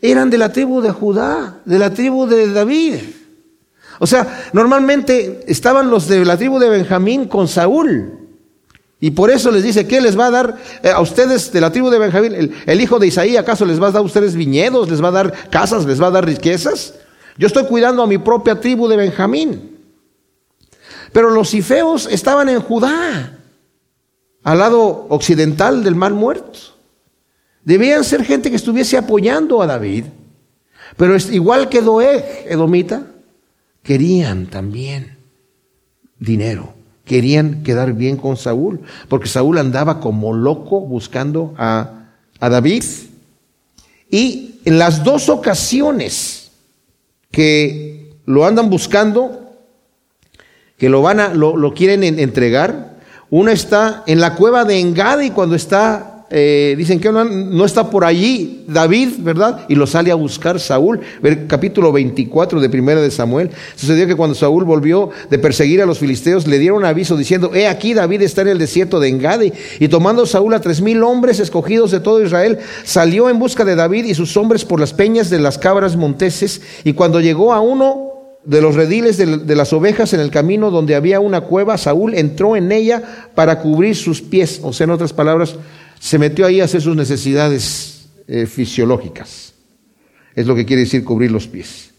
[0.00, 2.96] Eran de la tribu de Judá, de la tribu de David.
[4.00, 8.18] O sea, normalmente estaban los de la tribu de Benjamín con Saúl.
[8.98, 11.70] Y por eso les dice, ¿qué les va a dar eh, a ustedes de la
[11.70, 12.54] tribu de Benjamín?
[12.66, 14.88] El, hijo de Isaí, ¿acaso les va a dar a ustedes viñedos?
[14.88, 15.84] ¿Les va a dar casas?
[15.86, 16.94] ¿Les va a dar riquezas?
[17.36, 19.78] Yo estoy cuidando a mi propia tribu de Benjamín.
[21.12, 23.38] Pero los cifeos estaban en Judá,
[24.44, 26.58] al lado occidental del mar muerto.
[27.64, 30.04] Debían ser gente que estuviese apoyando a David.
[30.96, 33.06] Pero igual que Doeg, Edomita,
[33.82, 35.16] querían también
[36.18, 41.98] dinero querían quedar bien con Saúl, porque Saúl andaba como loco buscando a,
[42.40, 42.82] David.
[44.10, 46.50] Y en las dos ocasiones
[47.30, 49.52] que lo andan buscando,
[50.76, 52.98] que lo van a, lo, lo quieren entregar,
[53.30, 58.06] una está en la cueva de Engadi cuando está eh, dicen que no, está por
[58.06, 59.66] allí David, ¿verdad?
[59.68, 61.00] Y lo sale a buscar Saúl.
[61.20, 63.50] Ver capítulo 24 de Primera de Samuel.
[63.76, 67.68] Sucedió que cuando Saúl volvió de perseguir a los filisteos, le dieron aviso diciendo, he
[67.68, 69.52] aquí David está en el desierto de Engadi.
[69.78, 73.76] Y tomando Saúl a tres mil hombres escogidos de todo Israel, salió en busca de
[73.76, 76.62] David y sus hombres por las peñas de las cabras monteses.
[76.82, 78.12] Y cuando llegó a uno
[78.44, 82.56] de los rediles de, las ovejas en el camino donde había una cueva, Saúl entró
[82.56, 84.60] en ella para cubrir sus pies.
[84.62, 85.56] O sea, en otras palabras,
[86.02, 89.52] se metió ahí a hacer sus necesidades eh, fisiológicas.
[90.34, 91.90] Es lo que quiere decir cubrir los pies.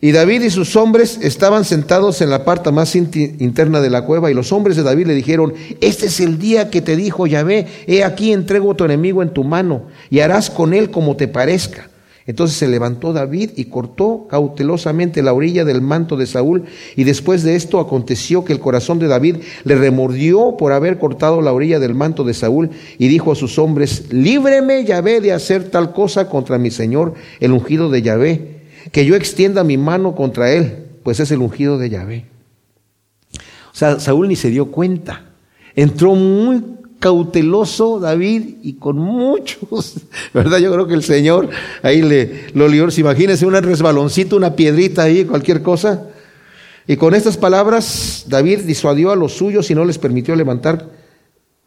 [0.00, 4.30] Y David y sus hombres estaban sentados en la parte más interna de la cueva
[4.30, 7.66] y los hombres de David le dijeron, este es el día que te dijo Yahvé,
[7.88, 11.26] he aquí entrego a tu enemigo en tu mano y harás con él como te
[11.26, 11.89] parezca.
[12.30, 16.62] Entonces se levantó David y cortó cautelosamente la orilla del manto de Saúl,
[16.94, 21.42] y después de esto aconteció que el corazón de David le remordió por haber cortado
[21.42, 25.70] la orilla del manto de Saúl, y dijo a sus hombres, líbreme Yahvé de hacer
[25.70, 28.60] tal cosa contra mi Señor, el ungido de Yahvé,
[28.92, 32.26] que yo extienda mi mano contra él, pues es el ungido de Yahvé.
[33.34, 35.32] O sea, Saúl ni se dio cuenta.
[35.74, 36.62] Entró muy
[37.00, 39.96] cauteloso David y con muchos,
[40.34, 40.58] ¿verdad?
[40.58, 41.48] Yo creo que el Señor
[41.82, 46.06] ahí le lo lió, imagínense un resbaloncito, una piedrita ahí, cualquier cosa.
[46.86, 50.88] Y con estas palabras David disuadió a los suyos y no les permitió levantar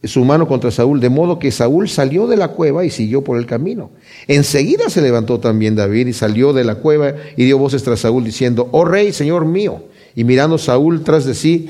[0.03, 3.37] su mano contra Saúl, de modo que Saúl salió de la cueva y siguió por
[3.37, 3.91] el camino.
[4.27, 8.23] Enseguida se levantó también David y salió de la cueva y dio voces tras Saúl
[8.23, 9.83] diciendo, oh rey, señor mío.
[10.15, 11.69] Y mirando Saúl tras de sí,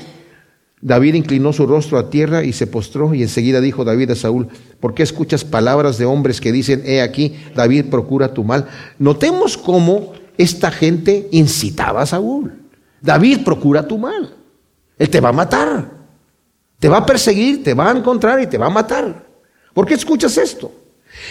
[0.84, 4.48] David inclinó su rostro a tierra y se postró y enseguida dijo David a Saúl,
[4.80, 8.68] ¿por qué escuchas palabras de hombres que dicen, he aquí, David procura tu mal?
[8.98, 12.52] Notemos cómo esta gente incitaba a Saúl.
[13.00, 14.34] David procura tu mal.
[14.98, 15.90] Él te va a matar.
[16.78, 19.24] Te va a perseguir, te va a encontrar y te va a matar.
[19.72, 20.70] ¿Por qué escuchas esto?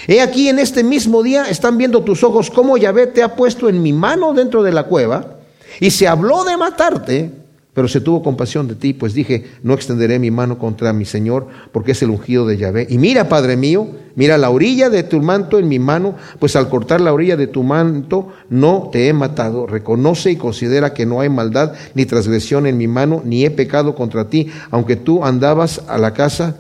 [0.07, 3.69] He aquí en este mismo día están viendo tus ojos cómo Yahvé te ha puesto
[3.69, 5.37] en mi mano dentro de la cueva
[5.79, 7.42] y se habló de matarte
[7.73, 11.47] pero se tuvo compasión de ti, pues dije, no extenderé mi mano contra mi Señor,
[11.71, 12.85] porque es el ungido de Yahvé.
[12.89, 16.69] Y mira, Padre mío, mira la orilla de tu manto en mi mano, pues al
[16.69, 19.65] cortar la orilla de tu manto no te he matado.
[19.65, 23.95] Reconoce y considera que no hay maldad ni transgresión en mi mano, ni he pecado
[23.95, 26.57] contra ti, aunque tú andabas a la casa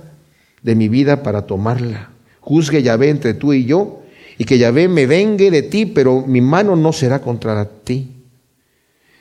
[0.63, 2.09] de mi vida para tomarla.
[2.39, 3.99] Juzgue Yahvé entre tú y yo,
[4.39, 8.22] y que Yahvé me vengue de ti, pero mi mano no será contra ti.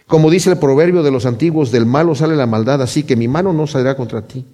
[0.07, 3.28] Como dice el proverbio de los antiguos, del malo sale la maldad, así que mi
[3.28, 4.44] mano no saldrá contra ti.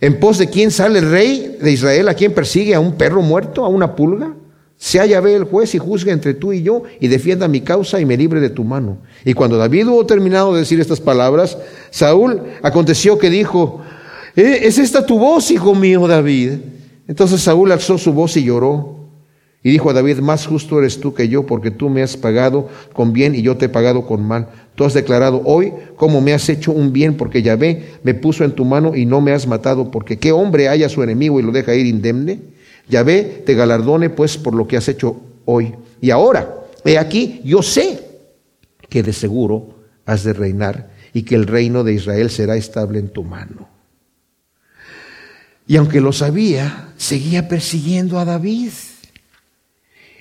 [0.00, 3.22] En pos de quién sale el rey de Israel, a quien persigue a un perro
[3.22, 4.34] muerto, a una pulga.
[4.76, 8.00] Se haya ve el juez y juzgue entre tú y yo y defienda mi causa
[8.00, 8.98] y me libre de tu mano.
[9.24, 11.56] Y cuando David hubo terminado de decir estas palabras,
[11.90, 13.80] Saúl aconteció que dijo,
[14.36, 16.58] eh, ¿es esta tu voz, hijo mío David?
[17.06, 19.03] Entonces Saúl alzó su voz y lloró.
[19.66, 22.68] Y dijo a David, más justo eres tú que yo, porque tú me has pagado
[22.92, 24.48] con bien y yo te he pagado con mal.
[24.74, 28.52] Tú has declarado hoy cómo me has hecho un bien, porque Yahvé me puso en
[28.52, 31.50] tu mano y no me has matado, porque qué hombre haya su enemigo y lo
[31.50, 32.40] deja ir indemne.
[32.90, 35.74] Yahvé te galardone pues por lo que has hecho hoy.
[35.98, 38.04] Y ahora, he aquí, yo sé
[38.90, 43.08] que de seguro has de reinar y que el reino de Israel será estable en
[43.08, 43.66] tu mano.
[45.66, 48.68] Y aunque lo sabía, seguía persiguiendo a David.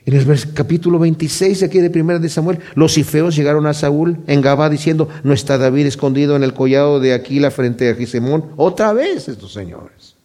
[0.06, 4.41] En el capítulo 26 aquí de Primera de Samuel, los cifeos llegaron a Saúl en
[4.41, 8.51] Gabá diciendo, no está David escondido en el collado de Aquila frente a Gisemón.
[8.58, 10.16] Otra vez estos señores.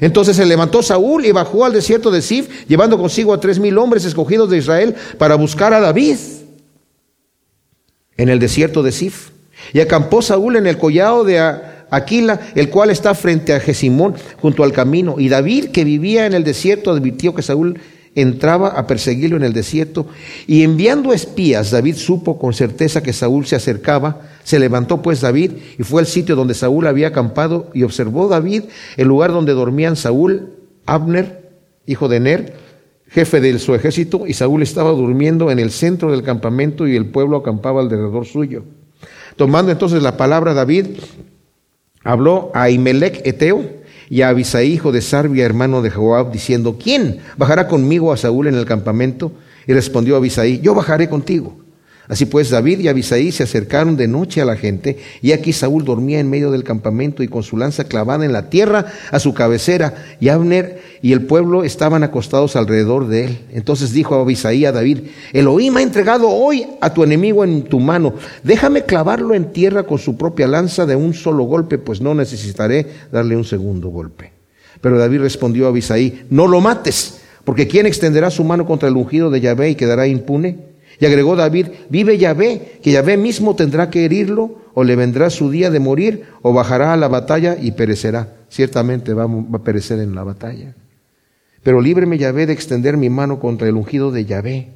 [0.00, 3.76] Entonces se levantó Saúl y bajó al desierto de Sif, llevando consigo a tres mil
[3.78, 6.16] hombres escogidos de Israel para buscar a David
[8.16, 9.30] en el desierto de Sif.
[9.72, 11.40] Y acampó Saúl en el collado de
[11.90, 15.16] Aquila, el cual está frente a Jesimón, junto al camino.
[15.18, 17.80] Y David, que vivía en el desierto, advirtió que Saúl
[18.16, 20.08] entraba a perseguirlo en el desierto.
[20.48, 24.22] Y enviando espías, David supo con certeza que Saúl se acercaba.
[24.42, 28.64] Se levantó pues David y fue al sitio donde Saúl había acampado y observó David
[28.96, 30.54] el lugar donde dormían Saúl,
[30.86, 31.50] Abner,
[31.86, 32.54] hijo de Ner,
[33.08, 37.06] jefe de su ejército, y Saúl estaba durmiendo en el centro del campamento y el
[37.06, 38.64] pueblo acampaba alrededor suyo.
[39.36, 40.86] Tomando entonces la palabra David,
[42.02, 43.62] habló a Imelec Eteo
[44.08, 48.46] y a Abisaí, hijo de Sarbia, hermano de Joab, diciendo, ¿quién bajará conmigo a Saúl
[48.46, 49.32] en el campamento?
[49.66, 51.65] Y respondió Abisaí, yo bajaré contigo.
[52.08, 55.84] Así pues, David y Abisaí se acercaron de noche a la gente, y aquí Saúl
[55.84, 59.34] dormía en medio del campamento y con su lanza clavada en la tierra a su
[59.34, 63.38] cabecera, y Abner y el pueblo estaban acostados alrededor de él.
[63.52, 65.00] Entonces dijo Abisaí a David,
[65.32, 69.98] Elohim ha entregado hoy a tu enemigo en tu mano, déjame clavarlo en tierra con
[69.98, 74.32] su propia lanza de un solo golpe, pues no necesitaré darle un segundo golpe.
[74.80, 78.96] Pero David respondió a Abisaí, no lo mates, porque ¿quién extenderá su mano contra el
[78.96, 80.75] ungido de Yahvé y quedará impune?
[80.98, 85.50] Y agregó David, vive Yahvé, que Yahvé mismo tendrá que herirlo, o le vendrá su
[85.50, 88.34] día de morir, o bajará a la batalla y perecerá.
[88.48, 90.74] Ciertamente va, a perecer en la batalla.
[91.62, 94.72] Pero líbreme Yahvé de extender mi mano contra el ungido de Yahvé.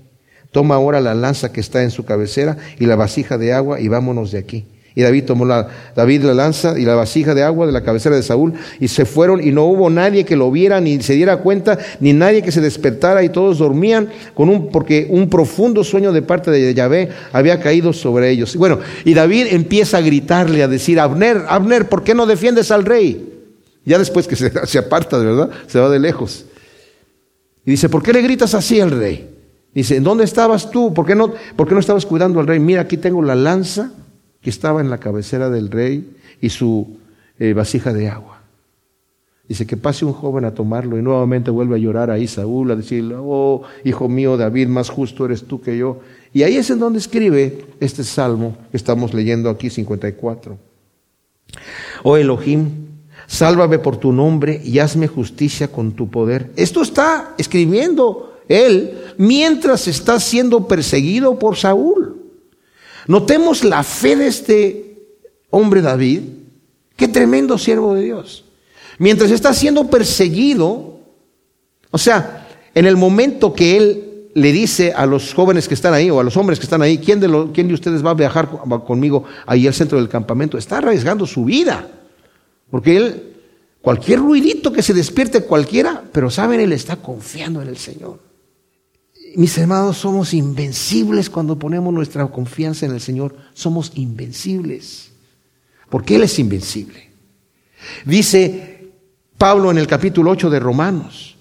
[0.51, 3.89] Toma ahora la lanza que está en su cabecera y la vasija de agua y
[3.89, 4.67] vámonos de aquí.
[4.95, 8.17] Y David tomó la, David la lanza y la vasija de agua de la cabecera
[8.17, 11.39] de Saúl y se fueron y no hubo nadie que lo viera ni se diera
[11.39, 16.13] cuenta, ni nadie que se despertara y todos dormían con un, porque un profundo sueño
[16.13, 18.57] de parte de Yahvé había caído sobre ellos.
[18.57, 22.85] Bueno, y David empieza a gritarle, a decir, Abner, Abner, ¿por qué no defiendes al
[22.85, 23.29] rey?
[23.85, 25.51] Ya después que se, se aparta, ¿verdad?
[25.69, 26.47] Se va de lejos.
[27.65, 29.29] Y dice, ¿por qué le gritas así al rey?
[29.73, 30.93] Dice, ¿en dónde estabas tú?
[30.93, 32.59] ¿Por qué no, por qué no estabas cuidando al rey?
[32.59, 33.93] Mira, aquí tengo la lanza
[34.41, 36.99] que estaba en la cabecera del rey y su
[37.39, 38.41] eh, vasija de agua.
[39.51, 42.77] Dice que pase un joven a tomarlo y nuevamente vuelve a llorar ahí Saúl, a
[42.77, 45.99] decirle, oh, hijo mío David, más justo eres tú que yo.
[46.33, 50.57] Y ahí es en donde escribe este salmo que estamos leyendo aquí, 54.
[52.05, 52.69] Oh Elohim,
[53.27, 56.53] sálvame por tu nombre y hazme justicia con tu poder.
[56.55, 62.20] Esto está escribiendo él mientras está siendo perseguido por Saúl.
[63.11, 65.03] Notemos la fe de este
[65.51, 66.21] hombre David.
[66.95, 68.45] Qué tremendo siervo de Dios.
[68.99, 71.01] Mientras está siendo perseguido,
[71.91, 76.09] o sea, en el momento que él le dice a los jóvenes que están ahí
[76.09, 78.49] o a los hombres que están ahí, ¿quién de, ustedes va a viajar
[78.87, 80.57] conmigo ahí al centro del campamento?
[80.57, 81.89] Está arriesgando su vida.
[82.71, 83.33] Porque él,
[83.83, 88.30] cualquier ruidito que se despierte cualquiera, pero saben, él está confiando en el Señor.
[89.37, 93.37] Mis hermanos, somos invencibles cuando ponemos nuestra confianza en el Señor.
[93.55, 95.13] Somos invencibles.
[95.89, 97.11] Porque Él es invencible.
[98.05, 98.91] Dice
[99.39, 101.37] Pablo en el capítulo 8 de Romanos.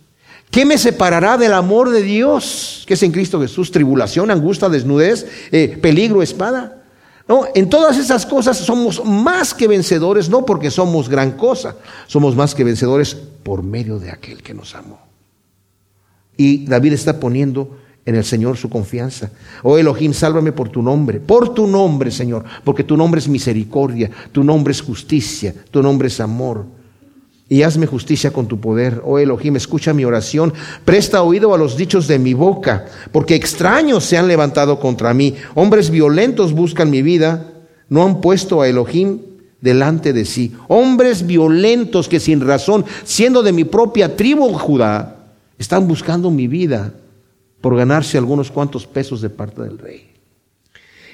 [0.51, 2.83] ¿Qué me separará del amor de Dios?
[2.87, 6.83] Que es en Cristo Jesús, tribulación, angustia, desnudez, eh, peligro, espada.
[7.27, 11.75] No, en todas esas cosas somos más que vencedores, no porque somos gran cosa,
[12.07, 15.08] somos más que vencedores por medio de aquel que nos amó.
[16.39, 17.75] Y David está poniendo
[18.05, 19.29] en el Señor su confianza.
[19.61, 24.09] Oh Elohim, sálvame por tu nombre, por tu nombre, Señor, porque tu nombre es misericordia,
[24.31, 26.65] tu nombre es justicia, tu nombre es amor.
[27.49, 29.01] Y hazme justicia con tu poder.
[29.03, 30.53] Oh Elohim, escucha mi oración,
[30.85, 35.35] presta oído a los dichos de mi boca, porque extraños se han levantado contra mí,
[35.55, 37.51] hombres violentos buscan mi vida,
[37.89, 39.19] no han puesto a Elohim
[39.59, 40.53] delante de sí.
[40.69, 45.18] Hombres violentos que sin razón, siendo de mi propia tribu Judá,
[45.59, 46.93] están buscando mi vida
[47.61, 50.09] por ganarse algunos cuantos pesos de parte del rey.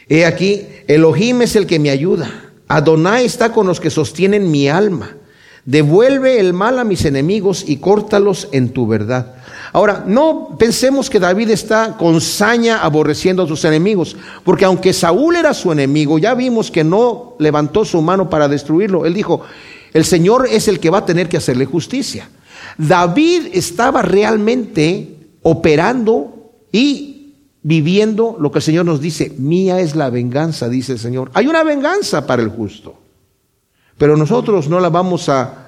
[0.07, 2.31] He aquí, Elohim es el que me ayuda.
[2.67, 5.17] Adonai está con los que sostienen mi alma.
[5.65, 9.35] Devuelve el mal a mis enemigos y córtalos en tu verdad.
[9.73, 15.35] Ahora, no pensemos que David está con saña aborreciendo a sus enemigos, porque aunque Saúl
[15.35, 19.07] era su enemigo, ya vimos que no levantó su mano para destruirlo.
[19.07, 19.41] Él dijo,
[19.91, 22.29] el Señor es el que va a tener que hacerle justicia.
[22.77, 27.15] David estaba realmente operando y
[27.61, 31.31] viviendo lo que el Señor nos dice, mía es la venganza, dice el Señor.
[31.33, 32.95] Hay una venganza para el justo,
[33.97, 35.61] pero nosotros no la vamos a,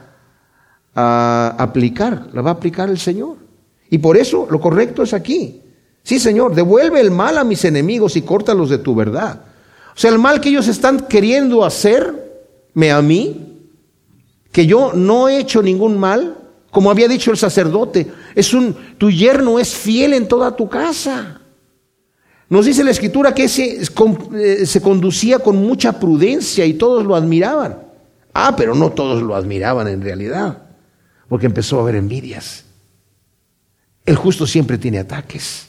[0.94, 3.38] aplicar, la va a aplicar el Señor.
[3.90, 5.62] Y por eso lo correcto es aquí.
[6.04, 9.42] Sí, Señor, devuelve el mal a mis enemigos y córtalos de tu verdad.
[9.96, 13.72] O sea, el mal que ellos están queriendo hacerme a mí,
[14.52, 16.37] que yo no he hecho ningún mal,
[16.72, 21.42] Como había dicho el sacerdote, es un, tu yerno es fiel en toda tu casa.
[22.50, 27.16] Nos dice la escritura que ese eh, se conducía con mucha prudencia y todos lo
[27.16, 27.84] admiraban.
[28.34, 30.62] Ah, pero no todos lo admiraban en realidad,
[31.28, 32.66] porque empezó a haber envidias.
[34.06, 35.67] El justo siempre tiene ataques.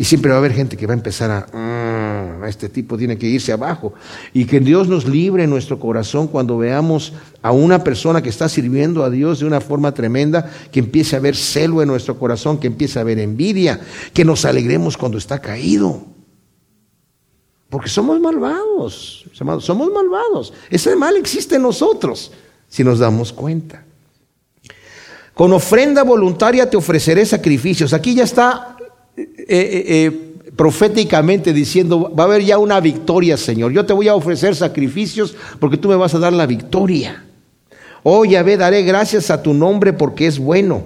[0.00, 3.18] Y siempre va a haber gente que va a empezar a, mm, este tipo tiene
[3.18, 3.92] que irse abajo.
[4.32, 9.04] Y que Dios nos libre nuestro corazón cuando veamos a una persona que está sirviendo
[9.04, 12.68] a Dios de una forma tremenda, que empiece a haber celo en nuestro corazón, que
[12.68, 13.78] empiece a haber envidia,
[14.14, 16.02] que nos alegremos cuando está caído.
[17.68, 20.54] Porque somos malvados, somos malvados.
[20.70, 22.32] Ese mal existe en nosotros,
[22.70, 23.84] si nos damos cuenta.
[25.34, 27.92] Con ofrenda voluntaria te ofreceré sacrificios.
[27.92, 28.78] Aquí ya está
[29.20, 33.72] eh, eh, eh, proféticamente diciendo, va a haber ya una victoria, Señor.
[33.72, 37.24] Yo te voy a ofrecer sacrificios porque tú me vas a dar la victoria.
[38.02, 40.84] Oh Yahvé, daré gracias a tu nombre porque es bueno,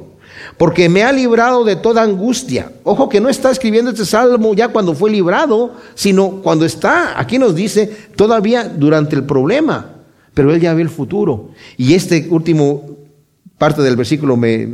[0.56, 2.72] porque me ha librado de toda angustia.
[2.82, 7.38] Ojo que no está escribiendo este salmo ya cuando fue librado, sino cuando está, aquí
[7.38, 9.92] nos dice, todavía durante el problema,
[10.34, 11.50] pero él ya ve el futuro.
[11.76, 13.03] Y este último
[13.58, 14.66] parte del versículo me,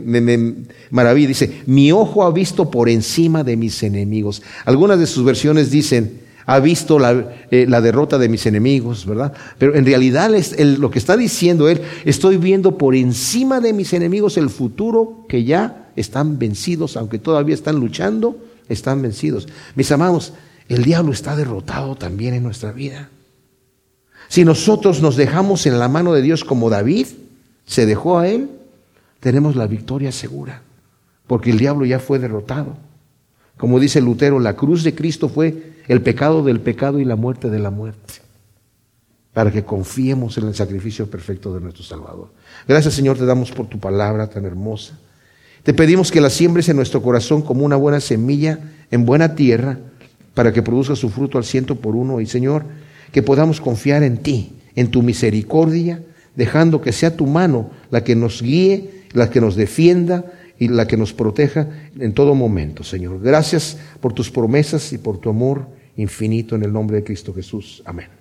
[0.90, 4.42] maravilla, dice, mi ojo ha visto por encima de mis enemigos.
[4.64, 9.32] Algunas de sus versiones dicen, ha visto la, eh, derrota de mis enemigos, ¿verdad?
[9.58, 10.30] Pero en realidad
[10.78, 15.44] lo que está diciendo él, estoy viendo por encima de mis enemigos el futuro que
[15.44, 18.36] ya están vencidos, aunque todavía están luchando,
[18.68, 19.46] están vencidos.
[19.74, 20.32] Mis amados,
[20.68, 23.10] el diablo está derrotado también en nuestra vida.
[24.28, 27.06] Si nosotros nos dejamos en la mano de Dios como David
[27.66, 28.48] se dejó a él,
[29.20, 30.62] tenemos la victoria segura,
[31.26, 32.76] porque el diablo ya fue derrotado.
[33.56, 37.50] Como dice Lutero, la cruz de Cristo fue el pecado del pecado y la muerte
[37.50, 38.14] de la muerte,
[39.32, 42.32] para que confiemos en el sacrificio perfecto de nuestro Salvador.
[42.66, 44.98] Gracias Señor, te damos por tu palabra tan hermosa.
[45.62, 48.58] Te pedimos que la siembres en nuestro corazón como una buena semilla
[48.90, 49.78] en buena tierra,
[50.34, 52.20] para que produzca su fruto al ciento por uno.
[52.20, 52.64] Y Señor,
[53.12, 56.02] que podamos confiar en ti, en tu misericordia,
[56.36, 60.24] dejando que sea tu mano la que nos guíe la que nos defienda
[60.58, 63.20] y la que nos proteja en todo momento, Señor.
[63.20, 67.82] Gracias por tus promesas y por tu amor infinito en el nombre de Cristo Jesús.
[67.84, 68.19] Amén.